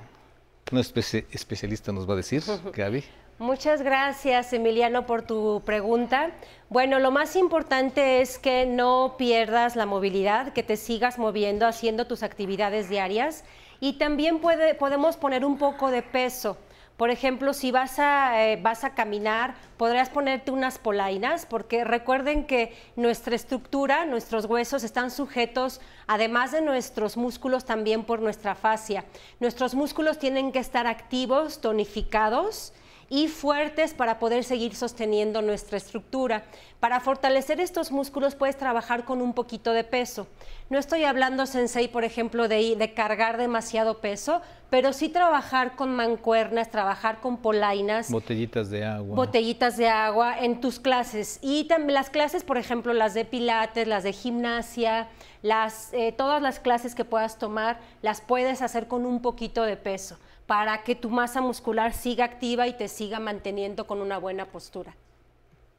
Un 0.72 0.80
especialista 0.80 1.92
nos 1.92 2.10
va 2.10 2.14
a 2.14 2.18
decir, 2.18 2.42
Gaby. 2.74 3.04
Muchas 3.42 3.82
gracias, 3.82 4.54
Emiliano, 4.54 5.08
por 5.08 5.24
tu 5.24 5.64
pregunta. 5.66 6.30
Bueno, 6.70 7.00
lo 7.00 7.10
más 7.10 7.36
importante 7.36 8.22
es 8.22 8.38
que 8.38 8.68
no 8.68 9.16
pierdas 9.18 9.76
la 9.76 9.88
movilidad, 9.88 10.54
que 10.54 10.62
te 10.62 10.78
sigas 10.78 11.18
moviendo, 11.18 11.66
haciendo 11.66 12.06
tus 12.06 12.22
actividades 12.22 12.88
diarias 12.88 13.44
y 13.80 13.94
también 13.94 14.40
podemos 14.78 15.18
poner 15.18 15.44
un 15.44 15.58
poco 15.58 15.90
de 15.90 16.04
peso. 16.04 16.56
Por 16.98 17.10
ejemplo, 17.10 17.54
si 17.54 17.72
vas 17.72 17.98
a, 17.98 18.46
eh, 18.46 18.60
vas 18.62 18.84
a 18.84 18.94
caminar, 18.94 19.56
podrías 19.76 20.12
ponerte 20.12 20.52
unas 20.52 20.78
polainas, 20.78 21.48
porque 21.48 21.84
recuerden 21.84 22.46
que 22.46 22.76
nuestra 22.96 23.36
estructura, 23.36 24.06
nuestros 24.06 24.46
huesos 24.46 24.84
están 24.84 25.10
sujetos, 25.10 25.82
además 26.06 26.52
de 26.52 26.62
nuestros 26.62 27.18
músculos, 27.18 27.66
también 27.66 28.04
por 28.04 28.22
nuestra 28.22 28.54
fascia. 28.54 29.04
Nuestros 29.40 29.74
músculos 29.74 30.20
tienen 30.20 30.52
que 30.52 30.60
estar 30.60 30.86
activos, 30.86 31.60
tonificados, 31.60 32.72
y 33.12 33.28
fuertes 33.28 33.94
para 33.94 34.20
poder 34.20 34.46
seguir 34.46 34.74
sosteniendo 34.74 35.42
nuestra 35.42 35.76
estructura. 35.76 36.46
Para 36.80 37.02
fortalecer 37.02 37.60
estos 37.60 37.92
músculos 37.92 38.36
puedes 38.36 38.58
trabajar 38.58 39.04
con 39.04 39.22
un 39.22 39.34
poquito 39.34 39.74
de 39.74 39.84
peso. 39.84 40.28
No 40.70 40.80
estoy 40.80 41.04
hablando, 41.04 41.46
Sensei, 41.46 41.90
por 41.90 42.06
ejemplo, 42.06 42.48
de, 42.48 42.78
de 42.78 42.94
cargar 42.94 43.36
demasiado 43.36 44.00
peso, 44.00 44.42
pero 44.70 44.94
sí 44.94 45.10
trabajar 45.10 45.76
con 45.76 45.94
mancuernas, 45.94 46.72
trabajar 46.72 47.20
con 47.20 47.36
polainas. 47.36 48.10
Botellitas 48.10 48.70
de 48.70 48.86
agua. 48.86 49.14
Botellitas 49.14 49.76
de 49.76 49.90
agua 49.90 50.40
en 50.40 50.62
tus 50.62 50.80
clases. 50.80 51.40
Y 51.42 51.66
también 51.66 51.96
las 51.96 52.10
clases, 52.10 52.46
por 52.46 52.58
ejemplo, 52.58 52.94
las 52.94 53.14
de 53.14 53.26
pilates, 53.26 53.90
las 53.90 54.04
de 54.04 54.14
gimnasia, 54.14 55.10
las, 55.42 55.92
eh, 55.92 56.14
todas 56.14 56.42
las 56.42 56.62
clases 56.62 56.96
que 56.96 57.04
puedas 57.04 57.38
tomar, 57.38 57.78
las 58.02 58.22
puedes 58.22 58.62
hacer 58.62 58.88
con 58.88 59.06
un 59.06 59.22
poquito 59.22 59.64
de 59.64 59.76
peso 59.76 60.18
para 60.52 60.84
que 60.84 60.96
tu 60.96 61.10
masa 61.10 61.40
muscular 61.40 61.94
siga 61.94 62.26
activa 62.26 62.68
y 62.68 62.74
te 62.74 62.90
siga 62.90 63.22
manteniendo 63.22 63.88
con 63.88 64.02
una 64.02 64.18
buena 64.18 64.48
postura. 64.48 64.94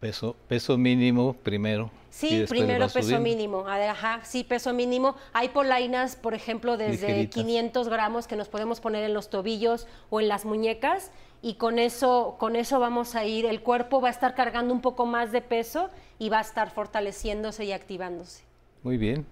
Peso, 0.00 0.34
peso 0.48 0.78
mínimo 0.78 1.34
primero. 1.34 1.90
Sí, 2.08 2.46
primero 2.48 2.88
peso 2.88 3.20
mínimo. 3.20 3.66
Ajá, 3.68 4.20
sí, 4.22 4.44
peso 4.44 4.72
mínimo. 4.72 5.14
Hay 5.34 5.50
polainas, 5.50 6.16
por 6.16 6.32
ejemplo, 6.32 6.78
desde 6.78 7.28
500 7.28 7.90
gramos 7.90 8.26
que 8.26 8.34
nos 8.34 8.48
podemos 8.48 8.80
poner 8.80 9.04
en 9.04 9.12
los 9.12 9.28
tobillos 9.28 9.86
o 10.08 10.22
en 10.22 10.28
las 10.28 10.46
muñecas 10.46 11.10
y 11.42 11.56
con 11.56 11.78
eso, 11.78 12.36
con 12.38 12.56
eso 12.56 12.80
vamos 12.80 13.14
a 13.14 13.26
ir. 13.26 13.44
El 13.44 13.60
cuerpo 13.60 14.00
va 14.00 14.08
a 14.08 14.12
estar 14.12 14.34
cargando 14.34 14.72
un 14.72 14.80
poco 14.80 15.04
más 15.04 15.32
de 15.32 15.42
peso 15.42 15.90
y 16.18 16.30
va 16.30 16.38
a 16.38 16.40
estar 16.40 16.70
fortaleciéndose 16.70 17.66
y 17.66 17.72
activándose. 17.72 18.42
Muy 18.82 18.96
bien. 18.96 19.26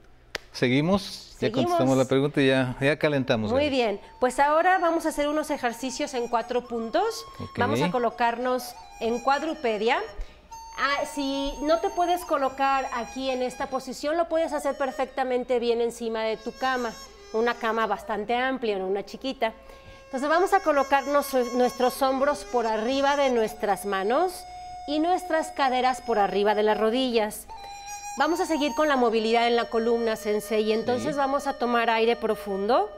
Seguimos, 0.53 1.37
ya 1.41 1.51
contestamos 1.53 1.97
la 1.97 2.05
pregunta 2.05 2.41
y 2.43 2.49
ya, 2.49 2.77
ya 2.81 2.99
calentamos. 2.99 3.51
Muy 3.51 3.71
bien, 3.71 4.01
pues 4.19 4.39
ahora 4.39 4.79
vamos 4.79 5.07
a 5.07 5.11
hacer 5.11 5.29
unos 5.29 5.51
ejercicios 5.51 6.15
en 6.15 6.29
cuatro 6.29 6.67
puntos. 6.67 7.25
Vamos 7.57 7.81
a 7.81 7.91
colocarnos 7.91 8.75
en 9.01 9.21
cuadrupedia. 9.21 10.01
Ah, 10.79 11.05
si 11.13 11.53
no 11.63 11.79
te 11.79 11.91
puedes 11.91 12.25
colocar 12.25 12.87
aquí 12.95 13.31
en 13.31 13.43
esta 13.43 13.67
posición, 13.69 14.17
lo 14.17 14.29
puedes 14.29 14.53
hacer 14.53 14.77
perfectamente 14.77 15.59
bien 15.59 15.81
encima 15.81 16.23
de 16.23 16.37
tu 16.37 16.53
cama. 16.53 16.93
Una 17.33 17.55
cama 17.55 17.87
bastante 17.87 18.35
amplia, 18.35 18.79
no 18.79 18.87
una 18.87 19.05
chiquita. 19.05 19.53
Entonces 20.07 20.29
vamos 20.29 20.53
a 20.53 20.61
colocarnos 20.61 21.33
nuestros 21.55 22.03
hombros 22.03 22.45
por 22.45 22.67
arriba 22.67 23.17
de 23.17 23.31
nuestras 23.31 23.87
manos 23.87 24.45
y 24.89 24.99
nuestras 24.99 25.53
caderas 25.53 26.01
por 26.01 26.19
arriba 26.19 26.57
de 26.57 26.65
las 26.65 26.79
rodillas. 26.79 27.47
Vamos 28.17 28.41
a 28.41 28.47
seguir 28.47 28.75
con 28.75 28.89
la 28.89 28.97
movilidad 28.97 29.47
en 29.47 29.57
la 29.57 29.67
columna, 29.67 30.17
Sensei. 30.17 30.73
Entonces 30.73 31.17
vamos 31.17 31.47
a 31.47 31.55
tomar 31.55 31.89
aire 31.91 32.17
profundo. 32.17 32.91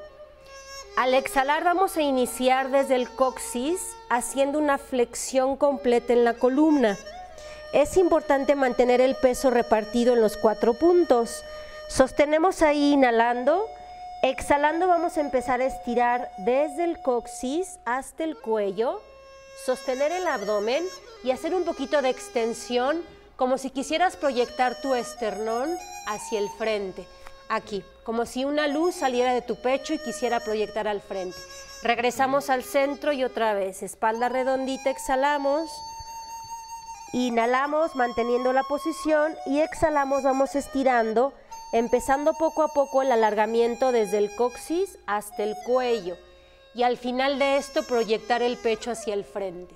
Al 0.96 1.14
exhalar 1.14 1.64
vamos 1.64 1.96
a 1.96 2.02
iniciar 2.02 2.70
desde 2.70 2.96
el 2.96 3.08
coxis 3.08 3.80
haciendo 4.08 4.58
una 4.58 4.78
flexión 4.78 5.56
completa 5.56 6.12
en 6.12 6.24
la 6.24 6.34
columna. 6.34 6.98
Es 7.72 7.96
importante 7.96 8.54
mantener 8.54 9.00
el 9.00 9.14
peso 9.14 9.50
repartido 9.50 10.14
en 10.14 10.20
los 10.20 10.36
cuatro 10.36 10.74
puntos. 10.74 11.44
Sostenemos 11.88 12.62
ahí 12.62 12.92
inhalando. 12.92 13.66
Exhalando 14.22 14.88
vamos 14.88 15.16
a 15.18 15.20
empezar 15.20 15.60
a 15.60 15.66
estirar 15.66 16.30
desde 16.38 16.84
el 16.84 17.00
coxis 17.00 17.78
hasta 17.84 18.24
el 18.24 18.36
cuello, 18.36 19.00
sostener 19.66 20.12
el 20.12 20.26
abdomen 20.26 20.84
y 21.24 21.32
hacer 21.32 21.54
un 21.54 21.64
poquito 21.64 22.02
de 22.02 22.10
extensión 22.10 23.02
como 23.36 23.58
si 23.58 23.70
quisieras 23.70 24.16
proyectar 24.16 24.80
tu 24.80 24.94
esternón 24.94 25.70
hacia 26.06 26.38
el 26.38 26.48
frente. 26.50 27.06
aquí, 27.48 27.84
como 28.04 28.24
si 28.24 28.46
una 28.46 28.66
luz 28.66 28.94
saliera 28.94 29.34
de 29.34 29.42
tu 29.42 29.56
pecho 29.56 29.92
y 29.92 29.98
quisiera 29.98 30.40
proyectar 30.40 30.88
al 30.88 31.02
frente. 31.02 31.36
Regresamos 31.82 32.48
al 32.48 32.62
centro 32.62 33.12
y 33.12 33.24
otra 33.24 33.52
vez, 33.52 33.82
espalda 33.82 34.28
redondita, 34.28 34.88
exhalamos. 34.88 35.70
Inhalamos 37.12 37.94
manteniendo 37.94 38.52
la 38.54 38.62
posición 38.62 39.34
y 39.44 39.60
exhalamos, 39.60 40.22
vamos 40.22 40.54
estirando, 40.54 41.34
empezando 41.72 42.32
poco 42.32 42.62
a 42.62 42.68
poco 42.68 43.02
el 43.02 43.12
alargamiento 43.12 43.92
desde 43.92 44.18
el 44.18 44.34
coxis 44.34 44.98
hasta 45.06 45.42
el 45.42 45.54
cuello. 45.66 46.16
Y 46.74 46.84
al 46.84 46.96
final 46.96 47.38
de 47.38 47.56
esto 47.58 47.82
proyectar 47.82 48.40
el 48.40 48.56
pecho 48.56 48.92
hacia 48.92 49.12
el 49.12 49.24
frente. 49.24 49.74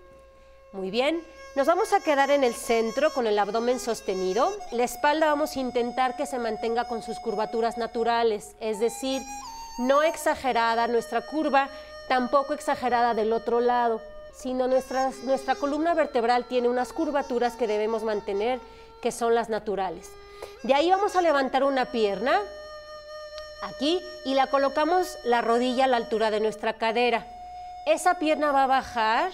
Muy 0.72 0.90
bien, 0.90 1.20
nos 1.56 1.66
vamos 1.66 1.92
a 1.92 2.00
quedar 2.00 2.30
en 2.30 2.44
el 2.44 2.54
centro 2.54 3.12
con 3.12 3.26
el 3.26 3.38
abdomen 3.38 3.80
sostenido. 3.80 4.52
La 4.70 4.84
espalda 4.84 5.26
vamos 5.26 5.56
a 5.56 5.60
intentar 5.60 6.14
que 6.14 6.26
se 6.26 6.38
mantenga 6.38 6.84
con 6.84 7.02
sus 7.02 7.18
curvaturas 7.18 7.78
naturales, 7.78 8.54
es 8.60 8.78
decir, 8.78 9.22
no 9.78 10.02
exagerada 10.02 10.86
nuestra 10.86 11.22
curva, 11.22 11.68
tampoco 12.08 12.52
exagerada 12.52 13.14
del 13.14 13.32
otro 13.32 13.60
lado 13.60 14.00
sino 14.36 14.68
nuestra, 14.68 15.10
nuestra 15.24 15.54
columna 15.54 15.94
vertebral 15.94 16.44
tiene 16.44 16.68
unas 16.68 16.92
curvaturas 16.92 17.54
que 17.56 17.66
debemos 17.66 18.04
mantener, 18.04 18.60
que 19.00 19.10
son 19.10 19.34
las 19.34 19.48
naturales. 19.48 20.10
De 20.62 20.74
ahí 20.74 20.90
vamos 20.90 21.16
a 21.16 21.22
levantar 21.22 21.64
una 21.64 21.86
pierna, 21.86 22.38
aquí, 23.62 23.98
y 24.26 24.34
la 24.34 24.46
colocamos 24.48 25.16
la 25.24 25.40
rodilla 25.40 25.84
a 25.84 25.88
la 25.88 25.96
altura 25.96 26.30
de 26.30 26.40
nuestra 26.40 26.74
cadera. 26.74 27.26
Esa 27.86 28.18
pierna 28.18 28.52
va 28.52 28.64
a 28.64 28.68
bajar 28.68 29.32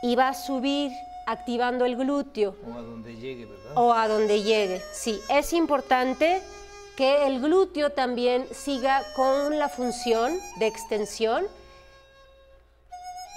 y 0.00 0.16
va 0.16 0.28
a 0.28 0.34
subir 0.34 0.92
activando 1.28 1.84
el 1.84 1.96
glúteo. 1.96 2.56
O 2.66 2.72
a 2.72 2.80
donde 2.80 3.14
llegue, 3.14 3.44
¿verdad? 3.44 3.72
O 3.74 3.92
a 3.92 4.08
donde 4.08 4.42
llegue, 4.42 4.82
sí. 4.92 5.20
Es 5.28 5.52
importante 5.52 6.42
que 6.96 7.26
el 7.26 7.40
glúteo 7.40 7.90
también 7.90 8.46
siga 8.50 9.02
con 9.14 9.58
la 9.58 9.68
función 9.68 10.36
de 10.56 10.66
extensión. 10.66 11.44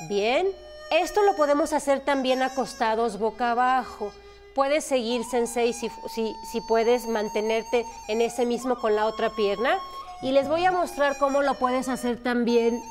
Bien, 0.07 0.47
esto 0.89 1.21
lo 1.23 1.35
podemos 1.35 1.73
hacer 1.73 1.99
también 1.99 2.41
acostados 2.41 3.19
boca 3.19 3.51
abajo. 3.51 4.11
Puedes 4.55 4.83
seguir, 4.85 5.23
Sensei, 5.25 5.73
si, 5.73 5.89
si, 6.09 6.61
puedes 6.67 7.07
mantenerte 7.07 7.85
en 8.07 8.21
ese 8.21 8.45
mismo 8.45 8.77
con 8.77 8.95
la 8.95 9.05
otra 9.05 9.29
pierna. 9.29 9.77
Y 10.21 10.31
les 10.31 10.47
voy 10.47 10.65
a 10.65 10.71
mostrar 10.71 11.17
cómo 11.17 11.41
lo 11.41 11.55
puedes 11.55 11.89
hacer 11.89 12.23
también 12.23 12.81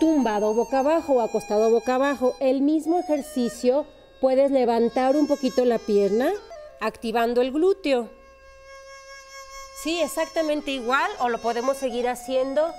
tumbado 0.00 0.54
boca 0.54 0.80
abajo 0.80 1.14
o 1.14 1.20
acostado 1.20 1.70
boca 1.70 1.96
abajo. 1.96 2.34
El 2.40 2.62
mismo 2.62 2.98
ejercicio 2.98 3.86
puedes 4.20 4.50
levantar 4.50 5.16
un 5.16 5.26
poquito 5.26 5.64
la 5.64 5.78
pierna 5.78 6.32
activando 6.80 7.40
el 7.40 7.52
glúteo. 7.52 8.08
Sí, 9.82 10.00
exactamente 10.00 10.70
igual 10.72 11.10
o 11.20 11.28
lo 11.28 11.38
podemos 11.38 11.76
seguir 11.76 12.08
haciendo 12.08 12.74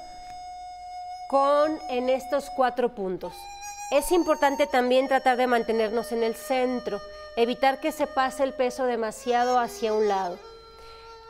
con 1.29 1.79
en 1.89 2.09
estos 2.09 2.49
cuatro 2.49 2.93
puntos. 2.93 3.33
Es 3.91 4.11
importante 4.11 4.67
también 4.67 5.07
tratar 5.07 5.37
de 5.37 5.47
mantenernos 5.47 6.11
en 6.11 6.23
el 6.23 6.35
centro, 6.35 6.99
evitar 7.35 7.79
que 7.79 7.91
se 7.91 8.05
pase 8.05 8.43
el 8.43 8.53
peso 8.53 8.85
demasiado 8.85 9.59
hacia 9.59 9.93
un 9.93 10.07
lado. 10.07 10.37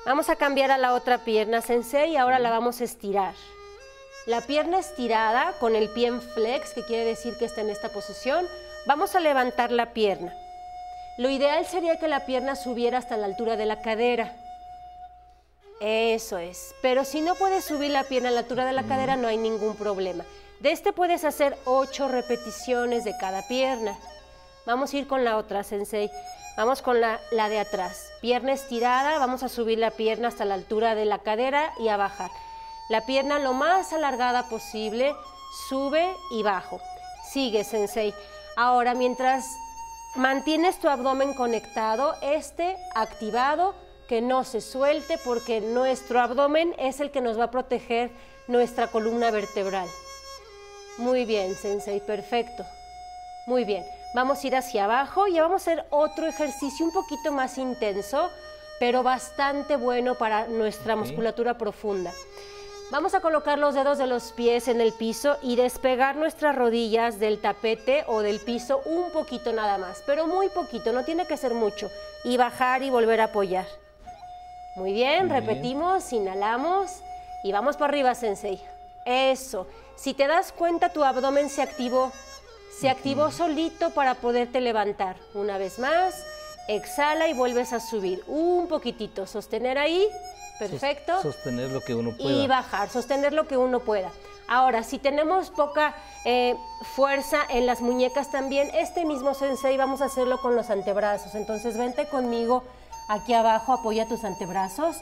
Vamos 0.06 0.30
a 0.30 0.36
cambiar 0.36 0.72
a 0.72 0.78
la 0.78 0.94
otra 0.94 1.20
pierna, 1.20 1.62
sensei, 1.62 2.14
y 2.14 2.18
ahora 2.18 2.40
la 2.40 2.50
vamos 2.50 2.82
a 2.82 2.86
estirar. 2.86 3.36
La 4.26 4.42
pierna 4.42 4.80
estirada 4.80 5.54
con 5.60 5.76
el 5.76 5.90
pie 5.90 6.08
en 6.08 6.22
flex, 6.22 6.74
que 6.74 6.84
quiere 6.84 7.06
decir 7.06 7.38
que 7.38 7.46
está 7.46 7.62
en 7.62 7.70
esta 7.70 7.90
posición, 7.90 8.48
vamos 8.86 9.16
a 9.16 9.20
levantar 9.20 9.72
la 9.72 9.94
pierna. 9.94 10.34
Lo 11.18 11.30
ideal 11.30 11.66
sería 11.66 12.00
que 12.00 12.08
la 12.08 12.26
pierna 12.26 12.56
subiera 12.56 12.98
hasta 12.98 13.18
la 13.18 13.26
altura 13.26 13.58
de 13.58 13.66
la 13.66 13.82
cadera. 13.82 14.34
Eso 15.82 16.38
es. 16.38 16.76
Pero 16.82 17.06
si 17.06 17.22
no 17.22 17.36
puedes 17.36 17.66
subir 17.66 17.92
la 17.92 18.04
pierna 18.04 18.30
a 18.30 18.32
la 18.32 18.42
altura 18.42 18.66
de 18.66 18.74
la 18.74 18.84
cadera, 18.84 19.16
no 19.16 19.28
hay 19.28 19.38
ningún 19.38 19.76
problema. 19.76 20.24
De 20.60 20.72
este 20.72 20.92
puedes 20.92 21.24
hacer 21.24 21.58
ocho 21.66 22.08
repeticiones 22.08 23.04
de 23.04 23.16
cada 23.18 23.48
pierna. 23.48 23.98
Vamos 24.66 24.94
a 24.94 24.98
ir 24.98 25.08
con 25.08 25.24
la 25.24 25.38
otra, 25.38 25.64
Sensei. 25.64 26.12
Vamos 26.58 26.82
con 26.82 27.00
la, 27.00 27.22
la, 27.32 27.48
de 27.48 27.60
atrás. 27.60 28.12
Pierna 28.22 28.52
estirada, 28.52 29.18
vamos 29.20 29.44
a 29.44 29.50
subir 29.50 29.80
la 29.80 29.92
pierna 29.92 30.28
hasta 30.28 30.44
la 30.44 30.56
altura 30.56 30.96
de 30.96 31.06
la 31.06 31.20
cadera 31.20 31.74
y 31.80 31.88
a 31.88 31.96
bajar. 31.96 32.30
La 32.90 33.06
pierna 33.06 33.40
lo 33.40 33.54
más 33.54 33.94
alargada 33.94 34.50
posible, 34.50 35.16
sube 35.70 36.14
y 36.32 36.44
bajo. 36.44 36.82
Sigue, 37.32 37.64
Sensei. 37.64 38.14
Ahora, 38.62 38.94
mientras 38.94 39.58
mantienes 40.16 40.82
tu 40.82 40.90
abdomen 40.90 41.34
conectado, 41.34 42.16
este 42.22 42.76
activado, 42.94 43.74
que 44.10 44.20
no 44.20 44.44
se 44.44 44.60
suelte 44.60 45.18
porque 45.24 45.62
nuestro 45.62 46.20
abdomen 46.20 46.76
es 46.78 47.00
el 47.00 47.10
que 47.10 47.22
nos 47.22 47.40
va 47.40 47.46
a 47.46 47.52
proteger 47.52 48.12
nuestra 48.50 48.88
columna 48.88 49.32
vertebral. 49.32 49.88
Muy 50.98 51.24
bien, 51.24 51.56
Sensei, 51.56 52.02
perfecto. 52.02 52.66
Muy 53.48 53.64
bien. 53.64 53.86
Vamos 54.14 54.44
a 54.44 54.48
ir 54.48 54.58
hacia 54.58 54.84
abajo 54.84 55.30
y 55.30 55.40
vamos 55.40 55.66
a 55.66 55.72
hacer 55.72 55.86
otro 55.90 56.28
ejercicio 56.28 56.86
un 56.86 56.92
poquito 56.92 57.32
más 57.32 57.58
intenso, 57.58 58.30
pero 58.78 59.04
bastante 59.04 59.78
bueno 59.78 60.16
para 60.16 60.48
nuestra 60.50 60.98
musculatura 60.98 61.58
profunda. 61.58 62.12
Vamos 62.92 63.14
a 63.14 63.22
colocar 63.22 63.60
los 63.60 63.76
dedos 63.76 64.00
de 64.00 64.08
los 64.08 64.32
pies 64.32 64.68
en 64.68 64.82
el 64.82 64.94
piso 64.94 65.38
y 65.44 65.56
despegar 65.56 66.16
nuestras 66.16 66.56
rodillas 66.56 67.20
del 67.20 67.40
tapete 67.40 68.04
o 68.08 68.22
del 68.22 68.40
piso 68.40 68.82
un 68.86 69.12
poquito 69.12 69.54
nada 69.54 69.78
más, 69.78 70.02
pero 70.08 70.26
muy 70.26 70.50
poquito, 70.50 70.92
no 70.92 71.06
tiene 71.06 71.28
que 71.28 71.38
ser 71.38 71.54
mucho. 71.54 71.92
Y 72.24 72.38
bajar 72.38 72.82
y 72.82 72.90
volver 72.90 73.22
a 73.22 73.26
apoyar. 73.26 73.68
Muy 74.76 74.92
bien, 74.94 75.30
repetimos, 75.30 76.12
inhalamos 76.14 76.90
y 77.44 77.52
vamos 77.52 77.78
para 77.78 77.92
arriba, 77.92 78.16
Sensei. 78.16 78.60
Eso. 79.06 79.68
Si 79.96 80.16
te 80.16 80.28
das 80.28 80.52
cuenta, 80.52 80.90
tu 80.90 81.04
abdomen 81.04 81.50
se 81.50 81.62
activó. 81.62 82.12
Se 82.80 82.90
activó 82.90 83.30
solito 83.30 83.92
para 83.92 84.16
poderte 84.16 84.62
levantar. 84.62 85.16
Una 85.34 85.58
vez 85.58 85.78
más, 85.78 86.26
exhala 86.68 87.28
y 87.28 87.34
vuelves 87.34 87.72
a 87.74 87.80
subir. 87.80 88.24
Un 88.28 88.68
poquitito. 88.68 89.28
Sostener 89.28 89.78
ahí. 89.78 90.08
Perfecto. 90.60 91.22
Sostener 91.22 91.72
lo 91.72 91.82
que 91.82 91.96
uno 91.96 92.12
pueda. 92.12 92.44
Y 92.44 92.48
bajar. 92.48 92.90
Sostener 92.90 93.34
lo 93.34 93.48
que 93.48 93.58
uno 93.58 93.80
pueda. 93.80 94.12
Ahora, 94.48 94.84
si 94.84 95.00
tenemos 95.00 95.52
poca 95.52 95.96
eh, 96.26 96.56
fuerza 96.96 97.40
en 97.50 97.66
las 97.66 97.82
muñecas 97.82 98.32
también, 98.32 98.70
este 98.74 99.06
mismo 99.06 99.34
sensei 99.34 99.78
vamos 99.78 100.02
a 100.02 100.06
hacerlo 100.06 100.40
con 100.42 100.56
los 100.56 100.70
antebrazos. 100.70 101.36
Entonces, 101.36 101.78
vente 101.78 102.08
conmigo 102.08 102.64
aquí 103.08 103.34
abajo, 103.34 103.74
apoya 103.74 104.08
tus 104.08 104.24
antebrazos 104.24 104.98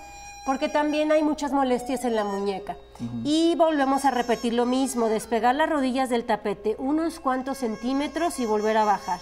porque 0.48 0.70
también 0.70 1.12
hay 1.12 1.24
muchas 1.24 1.52
molestias 1.52 2.06
en 2.06 2.16
la 2.16 2.24
muñeca. 2.24 2.78
Y 3.26 3.56
volvemos 3.58 4.06
a 4.06 4.12
repetir 4.12 4.54
lo 4.54 4.66
mismo, 4.66 5.10
despegar 5.10 5.54
las 5.56 5.70
rodillas 5.70 6.08
del 6.10 6.24
tapete 6.24 6.78
unos 6.80 7.20
cuantos 7.20 7.58
centímetros 7.58 8.40
y 8.40 8.46
volver 8.46 8.78
a 8.78 8.86
bajar. 8.86 9.20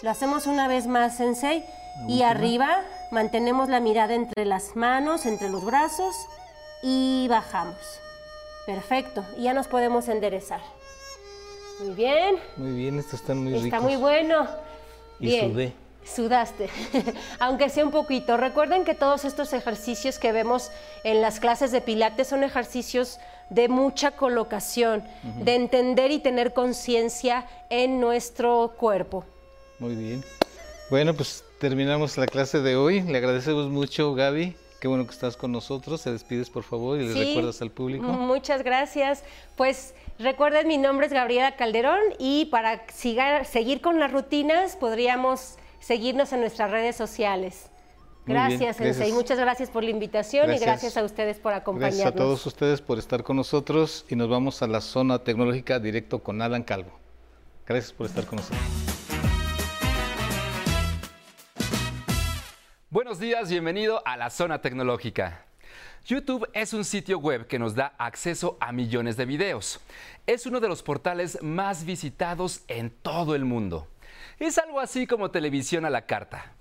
Lo 0.00 0.08
hacemos 0.08 0.46
una 0.46 0.66
vez 0.66 0.86
más, 0.86 1.18
Sensei. 1.18 1.62
Y 2.08 2.22
arriba 2.22 2.82
mantenemos 3.10 3.68
la 3.68 3.80
mirada 3.80 4.14
entre 4.14 4.44
las 4.44 4.76
manos, 4.76 5.26
entre 5.26 5.48
los 5.50 5.64
brazos 5.64 6.14
y 6.82 7.26
bajamos. 7.28 7.76
Perfecto, 8.66 9.24
y 9.36 9.44
ya 9.44 9.54
nos 9.54 9.68
podemos 9.68 10.08
enderezar. 10.08 10.60
Muy 11.80 11.94
bien. 11.94 12.36
Muy 12.56 12.72
bien, 12.72 12.98
esto 12.98 13.16
está 13.16 13.34
muy 13.34 13.52
rico. 13.52 13.64
Está 13.64 13.80
muy 13.80 13.96
bueno. 13.96 14.46
Y 15.18 15.26
bien. 15.26 15.52
sudé. 15.52 15.72
Sudaste, 16.04 16.70
aunque 17.38 17.68
sea 17.68 17.84
un 17.84 17.90
poquito. 17.90 18.36
Recuerden 18.36 18.84
que 18.84 18.94
todos 18.94 19.24
estos 19.24 19.52
ejercicios 19.52 20.18
que 20.18 20.32
vemos 20.32 20.70
en 21.04 21.20
las 21.20 21.40
clases 21.40 21.72
de 21.72 21.80
Pilates 21.82 22.28
son 22.28 22.42
ejercicios 22.42 23.18
de 23.50 23.68
mucha 23.68 24.12
colocación, 24.12 25.04
de 25.22 25.56
entender 25.56 26.10
y 26.10 26.20
tener 26.20 26.54
conciencia 26.54 27.46
en 27.68 28.00
nuestro 28.00 28.74
cuerpo. 28.78 29.24
Muy 29.78 29.94
bien. 29.94 30.24
Bueno, 30.88 31.14
pues 31.14 31.44
terminamos 31.60 32.16
la 32.16 32.26
clase 32.26 32.60
de 32.60 32.74
hoy. 32.74 33.02
Le 33.02 33.18
agradecemos 33.18 33.68
mucho, 33.68 34.14
Gaby. 34.14 34.56
Qué 34.80 34.88
bueno 34.88 35.04
que 35.04 35.12
estás 35.12 35.36
con 35.36 35.52
nosotros. 35.52 36.00
Se 36.00 36.10
despides, 36.10 36.48
por 36.50 36.62
favor, 36.64 36.98
y 36.98 37.06
le 37.06 37.12
Sí. 37.12 37.24
recuerdas 37.28 37.60
al 37.60 37.70
público. 37.70 38.04
Muchas 38.04 38.64
gracias. 38.64 39.22
Pues 39.56 39.94
recuerden, 40.18 40.66
mi 40.66 40.78
nombre 40.78 41.06
es 41.06 41.12
Gabriela 41.12 41.54
Calderón 41.56 42.00
y 42.18 42.46
para 42.46 42.82
seguir 42.88 43.82
con 43.82 44.00
las 44.00 44.10
rutinas 44.10 44.76
podríamos 44.76 45.56
seguirnos 45.80 46.32
en 46.32 46.40
nuestras 46.40 46.70
redes 46.70 46.96
sociales. 46.96 47.66
Gracias, 48.26 48.76
Sensei. 48.76 48.86
gracias. 48.94 49.10
Muchas 49.12 49.38
gracias 49.38 49.70
por 49.70 49.82
la 49.84 49.90
invitación 49.90 50.46
Gracias. 50.46 50.62
y 50.62 50.64
gracias 50.66 50.96
a 50.96 51.04
ustedes 51.04 51.38
por 51.38 51.52
acompañarnos. 51.52 51.98
Gracias 52.00 52.14
a 52.14 52.16
todos 52.16 52.46
ustedes 52.46 52.80
por 52.80 52.98
estar 52.98 53.22
con 53.22 53.36
nosotros 53.36 54.04
y 54.08 54.16
nos 54.16 54.28
vamos 54.28 54.62
a 54.62 54.66
la 54.66 54.80
zona 54.80 55.18
tecnológica 55.18 55.78
directo 55.78 56.20
con 56.20 56.40
Alan 56.40 56.62
Calvo. 56.62 56.90
Gracias 57.66 57.92
por 57.92 58.06
estar 58.06 58.24
con 58.26 58.36
nosotros. 58.36 58.89
Buenos 62.92 63.20
días, 63.20 63.48
bienvenido 63.48 64.02
a 64.04 64.16
la 64.16 64.30
zona 64.30 64.60
tecnológica. 64.60 65.44
YouTube 66.04 66.50
es 66.52 66.72
un 66.72 66.84
sitio 66.84 67.20
web 67.20 67.46
que 67.46 67.56
nos 67.56 67.76
da 67.76 67.94
acceso 67.98 68.56
a 68.58 68.72
millones 68.72 69.16
de 69.16 69.26
videos. 69.26 69.78
Es 70.26 70.44
uno 70.44 70.58
de 70.58 70.66
los 70.66 70.82
portales 70.82 71.40
más 71.40 71.84
visitados 71.84 72.62
en 72.66 72.90
todo 72.90 73.36
el 73.36 73.44
mundo. 73.44 73.86
Es 74.40 74.58
algo 74.58 74.80
así 74.80 75.06
como 75.06 75.30
televisión 75.30 75.84
a 75.84 75.90
la 75.90 76.04
carta. 76.04 76.52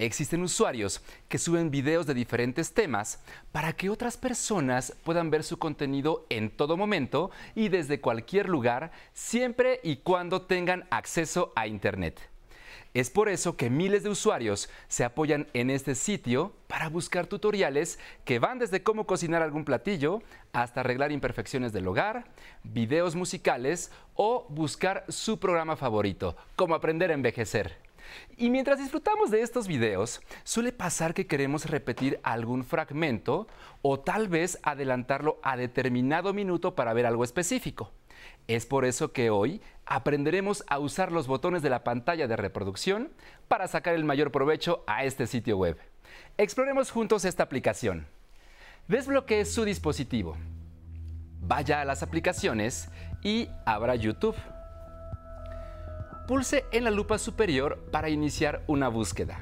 Existen 0.00 0.42
usuarios 0.42 1.02
que 1.28 1.38
suben 1.38 1.70
videos 1.70 2.04
de 2.04 2.14
diferentes 2.14 2.74
temas 2.74 3.20
para 3.52 3.72
que 3.72 3.88
otras 3.88 4.16
personas 4.16 4.92
puedan 5.04 5.30
ver 5.30 5.44
su 5.44 5.56
contenido 5.56 6.26
en 6.30 6.50
todo 6.50 6.76
momento 6.76 7.30
y 7.54 7.68
desde 7.68 8.00
cualquier 8.00 8.48
lugar, 8.48 8.90
siempre 9.12 9.78
y 9.84 9.98
cuando 9.98 10.42
tengan 10.42 10.88
acceso 10.90 11.52
a 11.54 11.68
Internet. 11.68 12.35
Es 12.96 13.10
por 13.10 13.28
eso 13.28 13.58
que 13.58 13.68
miles 13.68 14.04
de 14.04 14.08
usuarios 14.08 14.70
se 14.88 15.04
apoyan 15.04 15.48
en 15.52 15.68
este 15.68 15.94
sitio 15.94 16.54
para 16.66 16.88
buscar 16.88 17.26
tutoriales 17.26 17.98
que 18.24 18.38
van 18.38 18.58
desde 18.58 18.82
cómo 18.82 19.06
cocinar 19.06 19.42
algún 19.42 19.66
platillo 19.66 20.22
hasta 20.54 20.80
arreglar 20.80 21.12
imperfecciones 21.12 21.74
del 21.74 21.86
hogar, 21.88 22.24
videos 22.62 23.14
musicales 23.14 23.90
o 24.14 24.46
buscar 24.48 25.04
su 25.10 25.38
programa 25.38 25.76
favorito, 25.76 26.38
como 26.56 26.74
aprender 26.74 27.10
a 27.10 27.14
envejecer. 27.14 27.76
Y 28.38 28.48
mientras 28.48 28.78
disfrutamos 28.78 29.30
de 29.30 29.42
estos 29.42 29.68
videos, 29.68 30.22
suele 30.42 30.72
pasar 30.72 31.12
que 31.12 31.26
queremos 31.26 31.66
repetir 31.66 32.18
algún 32.22 32.64
fragmento 32.64 33.46
o 33.82 34.00
tal 34.00 34.26
vez 34.26 34.58
adelantarlo 34.62 35.38
a 35.42 35.58
determinado 35.58 36.32
minuto 36.32 36.74
para 36.74 36.94
ver 36.94 37.04
algo 37.04 37.24
específico. 37.24 37.92
Es 38.48 38.64
por 38.64 38.84
eso 38.84 39.12
que 39.12 39.28
hoy 39.28 39.60
aprenderemos 39.86 40.64
a 40.68 40.78
usar 40.78 41.12
los 41.12 41.26
botones 41.26 41.62
de 41.62 41.70
la 41.70 41.84
pantalla 41.84 42.26
de 42.26 42.36
reproducción 42.36 43.10
para 43.48 43.68
sacar 43.68 43.94
el 43.94 44.04
mayor 44.04 44.30
provecho 44.30 44.84
a 44.86 45.04
este 45.04 45.26
sitio 45.26 45.56
web. 45.56 45.78
Exploremos 46.36 46.90
juntos 46.90 47.24
esta 47.24 47.44
aplicación. 47.44 48.06
Desbloquee 48.88 49.44
su 49.44 49.64
dispositivo. 49.64 50.36
Vaya 51.40 51.80
a 51.80 51.84
las 51.84 52.02
aplicaciones 52.02 52.88
y 53.22 53.48
abra 53.64 53.94
YouTube 53.94 54.36
pulse 56.26 56.64
en 56.72 56.84
la 56.84 56.90
lupa 56.90 57.18
superior 57.18 57.78
para 57.92 58.08
iniciar 58.08 58.62
una 58.66 58.88
búsqueda. 58.88 59.38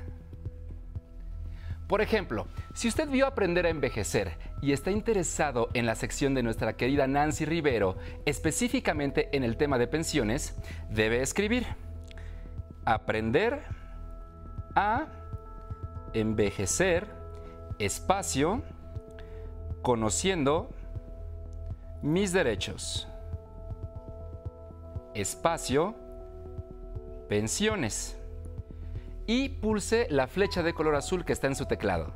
Por 1.87 2.01
ejemplo, 2.01 2.47
si 2.73 2.89
usted 2.89 3.09
vio 3.09 3.27
Aprender 3.27 3.67
a 3.67 3.69
Envejecer 3.69 4.39
y 4.63 4.73
está 4.73 4.91
interesado 4.91 5.69
en 5.75 5.85
la 5.85 5.95
sección 5.95 6.35
de 6.35 6.43
nuestra 6.43 6.77
querida 6.77 7.07
Nancy 7.07 7.45
Rivero, 7.45 7.97
específicamente 8.25 9.29
en 9.37 9.45
el 9.45 9.59
tema 9.59 9.77
de 9.77 9.87
pensiones, 9.87 10.57
debe 10.91 11.21
escribir 11.21 11.67
Aprender 12.87 13.63
a 14.75 15.09
Envejecer, 16.15 17.07
espacio, 17.79 18.63
conociendo 19.83 20.71
mis 22.01 22.33
derechos, 22.33 23.09
espacio, 25.13 25.95
pensiones 27.29 28.17
y 29.27 29.49
pulse 29.49 30.07
la 30.11 30.27
flecha 30.27 30.63
de 30.63 30.75
color 30.75 30.95
azul 30.95 31.25
que 31.25 31.33
está 31.33 31.47
en 31.47 31.57
su 31.57 31.67
teclado. 31.67 32.13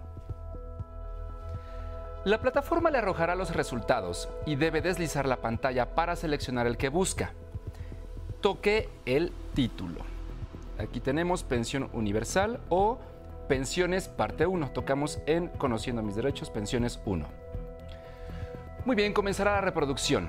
La 2.25 2.41
plataforma 2.41 2.91
le 2.91 2.99
arrojará 2.99 3.35
los 3.35 3.55
resultados 3.55 4.29
y 4.45 4.57
debe 4.57 4.83
deslizar 4.83 5.27
la 5.27 5.37
pantalla 5.37 5.95
para 5.95 6.17
seleccionar 6.17 6.67
el 6.67 6.77
que 6.77 6.89
busca. 6.89 7.33
Toque 8.41 8.89
el 9.07 9.33
título. 9.55 10.01
Aquí 10.79 11.01
tenemos 11.01 11.43
pensión 11.43 11.89
universal 11.93 12.61
o 12.69 12.99
pensiones 13.49 14.09
parte 14.09 14.47
1. 14.47 14.73
Tocamos 14.73 15.21
en 15.27 15.49
Conociendo 15.49 16.03
mis 16.03 16.17
derechos, 16.17 16.51
pensiones 16.51 17.01
1. 17.07 17.27
Muy 18.85 18.95
bien, 18.95 19.13
comenzará 19.13 19.53
la 19.53 19.61
reproducción. 19.61 20.29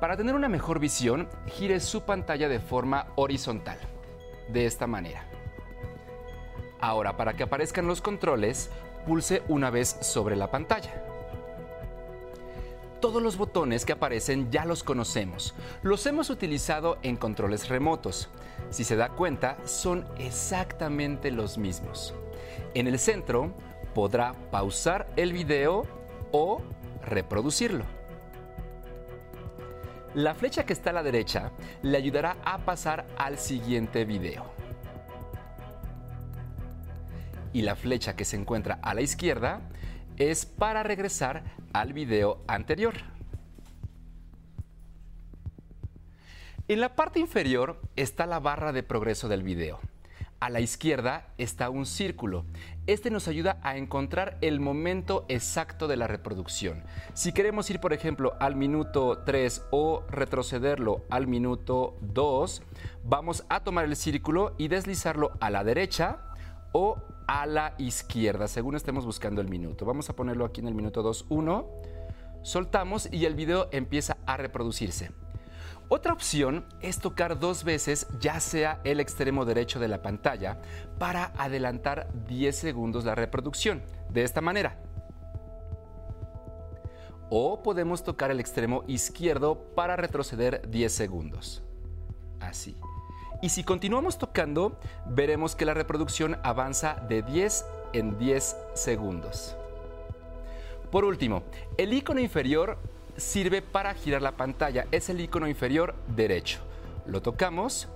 Para 0.00 0.16
tener 0.16 0.34
una 0.34 0.48
mejor 0.48 0.80
visión, 0.80 1.28
gire 1.46 1.80
su 1.80 2.02
pantalla 2.02 2.48
de 2.48 2.60
forma 2.60 3.06
horizontal 3.16 3.78
de 4.48 4.66
esta 4.66 4.86
manera. 4.86 5.31
Ahora, 6.82 7.16
para 7.16 7.34
que 7.34 7.44
aparezcan 7.44 7.86
los 7.86 8.02
controles, 8.02 8.68
pulse 9.06 9.44
una 9.46 9.70
vez 9.70 9.96
sobre 10.00 10.34
la 10.34 10.50
pantalla. 10.50 10.90
Todos 13.00 13.22
los 13.22 13.36
botones 13.36 13.84
que 13.84 13.92
aparecen 13.92 14.50
ya 14.50 14.64
los 14.64 14.82
conocemos. 14.82 15.54
Los 15.82 16.04
hemos 16.06 16.28
utilizado 16.28 16.98
en 17.02 17.16
controles 17.16 17.68
remotos. 17.68 18.30
Si 18.70 18.82
se 18.82 18.96
da 18.96 19.10
cuenta, 19.10 19.58
son 19.64 20.04
exactamente 20.18 21.30
los 21.30 21.56
mismos. 21.56 22.14
En 22.74 22.88
el 22.88 22.98
centro 22.98 23.52
podrá 23.94 24.34
pausar 24.50 25.06
el 25.14 25.32
video 25.32 25.86
o 26.32 26.62
reproducirlo. 27.04 27.84
La 30.14 30.34
flecha 30.34 30.66
que 30.66 30.72
está 30.72 30.90
a 30.90 30.94
la 30.94 31.04
derecha 31.04 31.52
le 31.82 31.96
ayudará 31.96 32.38
a 32.44 32.58
pasar 32.58 33.06
al 33.16 33.38
siguiente 33.38 34.04
video. 34.04 34.61
Y 37.52 37.62
la 37.62 37.76
flecha 37.76 38.16
que 38.16 38.24
se 38.24 38.36
encuentra 38.36 38.78
a 38.82 38.94
la 38.94 39.02
izquierda 39.02 39.60
es 40.16 40.46
para 40.46 40.82
regresar 40.82 41.44
al 41.72 41.92
video 41.92 42.42
anterior. 42.46 42.94
En 46.68 46.80
la 46.80 46.94
parte 46.94 47.18
inferior 47.20 47.80
está 47.96 48.24
la 48.24 48.38
barra 48.38 48.72
de 48.72 48.82
progreso 48.82 49.28
del 49.28 49.42
video. 49.42 49.80
A 50.40 50.50
la 50.50 50.60
izquierda 50.60 51.28
está 51.38 51.70
un 51.70 51.86
círculo. 51.86 52.44
Este 52.86 53.10
nos 53.10 53.28
ayuda 53.28 53.60
a 53.62 53.76
encontrar 53.76 54.38
el 54.40 54.58
momento 54.58 55.24
exacto 55.28 55.86
de 55.86 55.96
la 55.96 56.08
reproducción. 56.08 56.82
Si 57.14 57.32
queremos 57.32 57.70
ir, 57.70 57.78
por 57.78 57.92
ejemplo, 57.92 58.34
al 58.40 58.56
minuto 58.56 59.22
3 59.24 59.66
o 59.70 60.02
retrocederlo 60.08 61.04
al 61.10 61.28
minuto 61.28 61.96
2, 62.00 62.62
vamos 63.04 63.44
a 63.48 63.60
tomar 63.60 63.84
el 63.84 63.94
círculo 63.94 64.54
y 64.58 64.68
deslizarlo 64.68 65.30
a 65.40 65.50
la 65.50 65.62
derecha 65.62 66.22
o 66.72 66.96
a 67.26 67.46
la 67.46 67.74
izquierda, 67.78 68.48
según 68.48 68.76
estemos 68.76 69.04
buscando 69.06 69.40
el 69.40 69.48
minuto. 69.48 69.84
Vamos 69.84 70.10
a 70.10 70.16
ponerlo 70.16 70.44
aquí 70.44 70.60
en 70.60 70.68
el 70.68 70.74
minuto 70.74 71.02
2, 71.02 71.26
1. 71.28 71.66
Soltamos 72.42 73.08
y 73.12 73.24
el 73.26 73.34
video 73.34 73.68
empieza 73.72 74.16
a 74.26 74.36
reproducirse. 74.36 75.10
Otra 75.88 76.12
opción 76.12 76.64
es 76.80 76.98
tocar 76.98 77.38
dos 77.38 77.64
veces 77.64 78.06
ya 78.18 78.40
sea 78.40 78.80
el 78.84 78.98
extremo 78.98 79.44
derecho 79.44 79.78
de 79.78 79.88
la 79.88 80.00
pantalla 80.00 80.60
para 80.98 81.32
adelantar 81.36 82.08
10 82.28 82.56
segundos 82.56 83.04
la 83.04 83.14
reproducción, 83.14 83.82
de 84.08 84.22
esta 84.22 84.40
manera. 84.40 84.78
O 87.28 87.62
podemos 87.62 88.04
tocar 88.04 88.30
el 88.30 88.40
extremo 88.40 88.84
izquierdo 88.86 89.74
para 89.74 89.96
retroceder 89.96 90.68
10 90.70 90.92
segundos. 90.92 91.62
Así. 92.40 92.76
Y 93.42 93.48
si 93.48 93.64
continuamos 93.64 94.18
tocando, 94.18 94.78
veremos 95.04 95.56
que 95.56 95.64
la 95.64 95.74
reproducción 95.74 96.38
avanza 96.44 96.94
de 97.08 97.22
10 97.22 97.66
en 97.92 98.16
10 98.16 98.56
segundos. 98.74 99.56
Por 100.92 101.04
último, 101.04 101.42
el 101.76 101.92
icono 101.92 102.20
inferior 102.20 102.78
sirve 103.16 103.60
para 103.60 103.94
girar 103.94 104.22
la 104.22 104.36
pantalla. 104.36 104.86
Es 104.92 105.08
el 105.08 105.20
icono 105.20 105.48
inferior 105.48 105.96
derecho. 106.06 106.60
Lo 107.04 107.20
tocamos 107.20 107.88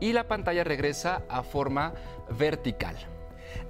y 0.00 0.14
la 0.14 0.26
pantalla 0.26 0.64
regresa 0.64 1.22
a 1.28 1.42
forma 1.42 1.92
vertical. 2.38 2.96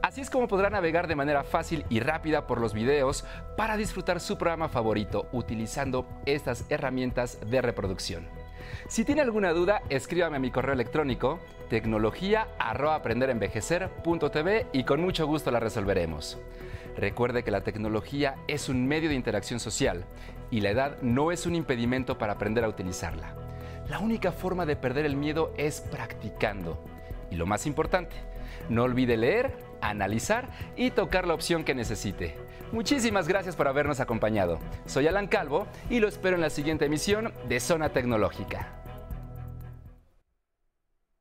Así 0.02 0.20
es 0.20 0.30
como 0.30 0.46
podrá 0.46 0.70
navegar 0.70 1.08
de 1.08 1.16
manera 1.16 1.42
fácil 1.42 1.84
y 1.88 1.98
rápida 1.98 2.46
por 2.46 2.60
los 2.60 2.74
videos 2.74 3.24
para 3.56 3.76
disfrutar 3.76 4.20
su 4.20 4.38
programa 4.38 4.68
favorito 4.68 5.26
utilizando 5.32 6.06
estas 6.26 6.64
herramientas 6.70 7.38
de 7.50 7.60
reproducción. 7.60 8.37
Si 8.88 9.04
tiene 9.04 9.20
alguna 9.20 9.52
duda, 9.52 9.82
escríbame 9.88 10.36
a 10.36 10.40
mi 10.40 10.50
correo 10.50 10.74
electrónico 10.74 11.38
tecnología@aprenderenvejecer.tv 11.68 14.66
y 14.72 14.84
con 14.84 15.00
mucho 15.00 15.26
gusto 15.26 15.50
la 15.50 15.60
resolveremos. 15.60 16.38
Recuerde 16.96 17.44
que 17.44 17.50
la 17.50 17.62
tecnología 17.62 18.36
es 18.48 18.68
un 18.68 18.86
medio 18.86 19.08
de 19.08 19.14
interacción 19.14 19.60
social 19.60 20.04
y 20.50 20.60
la 20.60 20.70
edad 20.70 21.00
no 21.02 21.30
es 21.30 21.46
un 21.46 21.54
impedimento 21.54 22.18
para 22.18 22.32
aprender 22.32 22.64
a 22.64 22.68
utilizarla. 22.68 23.34
La 23.88 24.00
única 24.00 24.32
forma 24.32 24.66
de 24.66 24.76
perder 24.76 25.06
el 25.06 25.16
miedo 25.16 25.54
es 25.56 25.80
practicando. 25.80 26.82
Y 27.30 27.36
lo 27.36 27.46
más 27.46 27.66
importante, 27.66 28.16
no 28.68 28.82
olvide 28.82 29.16
leer, 29.16 29.56
analizar 29.80 30.48
y 30.76 30.90
tocar 30.90 31.26
la 31.26 31.34
opción 31.34 31.64
que 31.64 31.74
necesite. 31.74 32.34
Muchísimas 32.72 33.26
gracias 33.26 33.56
por 33.56 33.68
habernos 33.68 34.00
acompañado. 34.00 34.58
Soy 34.86 35.06
Alan 35.06 35.26
Calvo 35.26 35.66
y 35.88 36.00
lo 36.00 36.08
espero 36.08 36.36
en 36.36 36.42
la 36.42 36.50
siguiente 36.50 36.84
emisión 36.84 37.32
de 37.48 37.60
Zona 37.60 37.90
Tecnológica. 37.90 38.68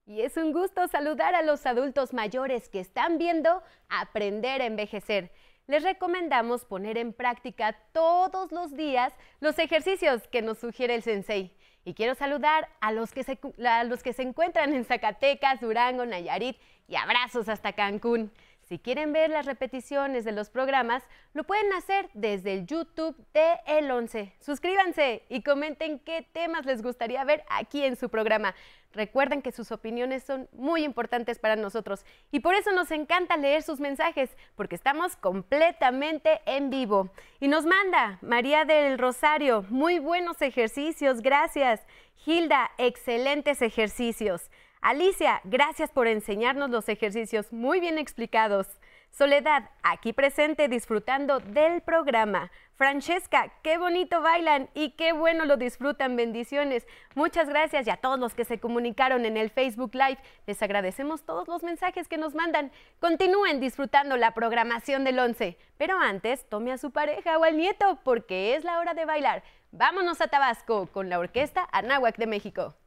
Y 0.06 0.22
es 0.22 0.38
un 0.38 0.54
gusto 0.54 0.88
saludar 0.88 1.36
a 1.36 1.44
los 1.44 1.66
adultos 1.66 2.14
mayores 2.14 2.70
que 2.70 2.80
están 2.80 3.18
viendo 3.18 3.62
Aprender 3.90 4.62
a 4.62 4.66
Envejecer 4.66 5.32
les 5.68 5.84
recomendamos 5.84 6.64
poner 6.64 6.98
en 6.98 7.12
práctica 7.12 7.78
todos 7.92 8.52
los 8.54 8.76
días 8.76 9.14
los 9.42 9.60
ejercicios 9.60 10.26
que 10.30 10.42
nos 10.42 10.60
sugiere 10.60 10.96
el 10.96 11.04
sensei. 11.04 11.54
Y 11.84 11.94
quiero 11.94 12.16
saludar 12.16 12.70
a 12.80 12.92
los 12.92 13.12
que 13.12 13.24
se, 13.24 13.38
los 13.86 14.02
que 14.02 14.14
se 14.14 14.24
encuentran 14.24 14.74
en 14.74 14.86
Zacatecas, 14.86 15.60
Durango, 15.60 16.06
Nayarit 16.06 16.58
y 16.88 16.96
abrazos 16.96 17.50
hasta 17.50 17.74
Cancún. 17.74 18.32
Si 18.68 18.80
quieren 18.80 19.14
ver 19.14 19.30
las 19.30 19.46
repeticiones 19.46 20.26
de 20.26 20.34
los 20.34 20.50
programas, 20.50 21.02
lo 21.34 21.46
pueden 21.46 21.72
hacer 21.72 22.10
desde 22.14 22.54
el 22.54 22.66
YouTube 22.66 23.16
de 23.34 23.60
El 23.66 23.90
11. 23.90 24.34
Suscríbanse 24.42 25.24
y 25.30 25.42
comenten 25.42 26.00
qué 26.00 26.28
temas 26.34 26.66
les 26.66 26.82
gustaría 26.82 27.24
ver 27.24 27.46
aquí 27.50 27.86
en 27.86 27.96
su 27.96 28.10
programa. 28.10 28.56
Recuerden 28.92 29.42
que 29.42 29.54
sus 29.54 29.72
opiniones 29.72 30.24
son 30.24 30.50
muy 30.52 30.84
importantes 30.84 31.40
para 31.40 31.56
nosotros 31.56 32.06
y 32.30 32.42
por 32.42 32.56
eso 32.56 32.74
nos 32.74 32.92
encanta 32.92 33.38
leer 33.38 33.64
sus 33.64 33.80
mensajes, 33.80 34.36
porque 34.58 34.76
estamos 34.76 35.16
completamente 35.16 36.42
en 36.46 36.70
vivo. 36.70 37.10
Y 37.40 37.48
nos 37.48 37.66
manda 37.66 38.20
María 38.22 38.66
del 38.66 38.98
Rosario, 38.98 39.64
muy 39.70 40.00
buenos 40.00 40.42
ejercicios, 40.42 41.22
gracias. 41.22 41.86
Hilda, 42.26 42.72
excelentes 42.78 43.62
ejercicios. 43.62 44.50
Alicia, 44.88 45.42
gracias 45.44 45.92
por 45.92 46.08
enseñarnos 46.08 46.70
los 46.70 46.88
ejercicios 46.88 47.52
muy 47.52 47.82
bien 47.82 47.98
explicados. 47.98 48.68
Soledad, 49.12 49.70
aquí 49.84 50.14
presente 50.14 50.70
disfrutando 50.70 51.42
del 51.42 51.82
programa. 51.82 52.52
Francesca, 52.78 53.52
qué 53.64 53.78
bonito 53.78 54.22
bailan 54.22 54.70
y 54.74 54.92
qué 54.92 55.12
bueno 55.12 55.44
lo 55.44 55.58
disfrutan. 55.58 56.16
Bendiciones. 56.16 56.88
Muchas 57.16 57.50
gracias 57.50 57.86
y 57.86 57.90
a 57.90 57.98
todos 57.98 58.18
los 58.18 58.34
que 58.34 58.46
se 58.46 58.62
comunicaron 58.62 59.26
en 59.26 59.36
el 59.36 59.50
Facebook 59.50 59.94
Live. 59.94 60.20
Les 60.46 60.64
agradecemos 60.64 61.26
todos 61.26 61.50
los 61.50 61.64
mensajes 61.64 62.08
que 62.08 62.18
nos 62.18 62.34
mandan. 62.34 62.72
Continúen 63.02 63.60
disfrutando 63.60 64.16
la 64.16 64.34
programación 64.34 65.04
del 65.04 65.20
11. 65.20 65.58
Pero 65.78 66.00
antes, 66.00 66.48
tome 66.48 66.72
a 66.72 66.78
su 66.78 66.92
pareja 66.92 67.38
o 67.38 67.44
al 67.44 67.58
nieto 67.58 68.00
porque 68.06 68.56
es 68.56 68.64
la 68.64 68.80
hora 68.80 68.94
de 68.94 69.04
bailar. 69.04 69.44
Vámonos 69.74 70.22
a 70.22 70.30
Tabasco 70.30 70.88
con 70.88 71.10
la 71.10 71.20
Orquesta 71.20 71.68
Anáhuac 71.74 72.16
de 72.16 72.28
México. 72.28 72.78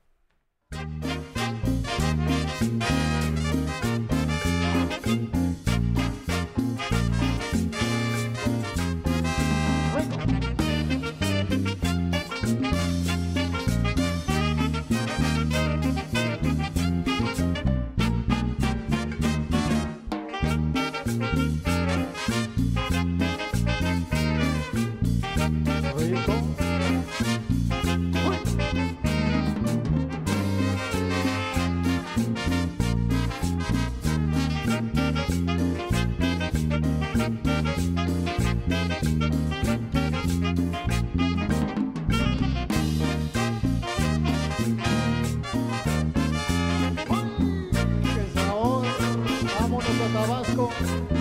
Tabasco. 50.20 51.19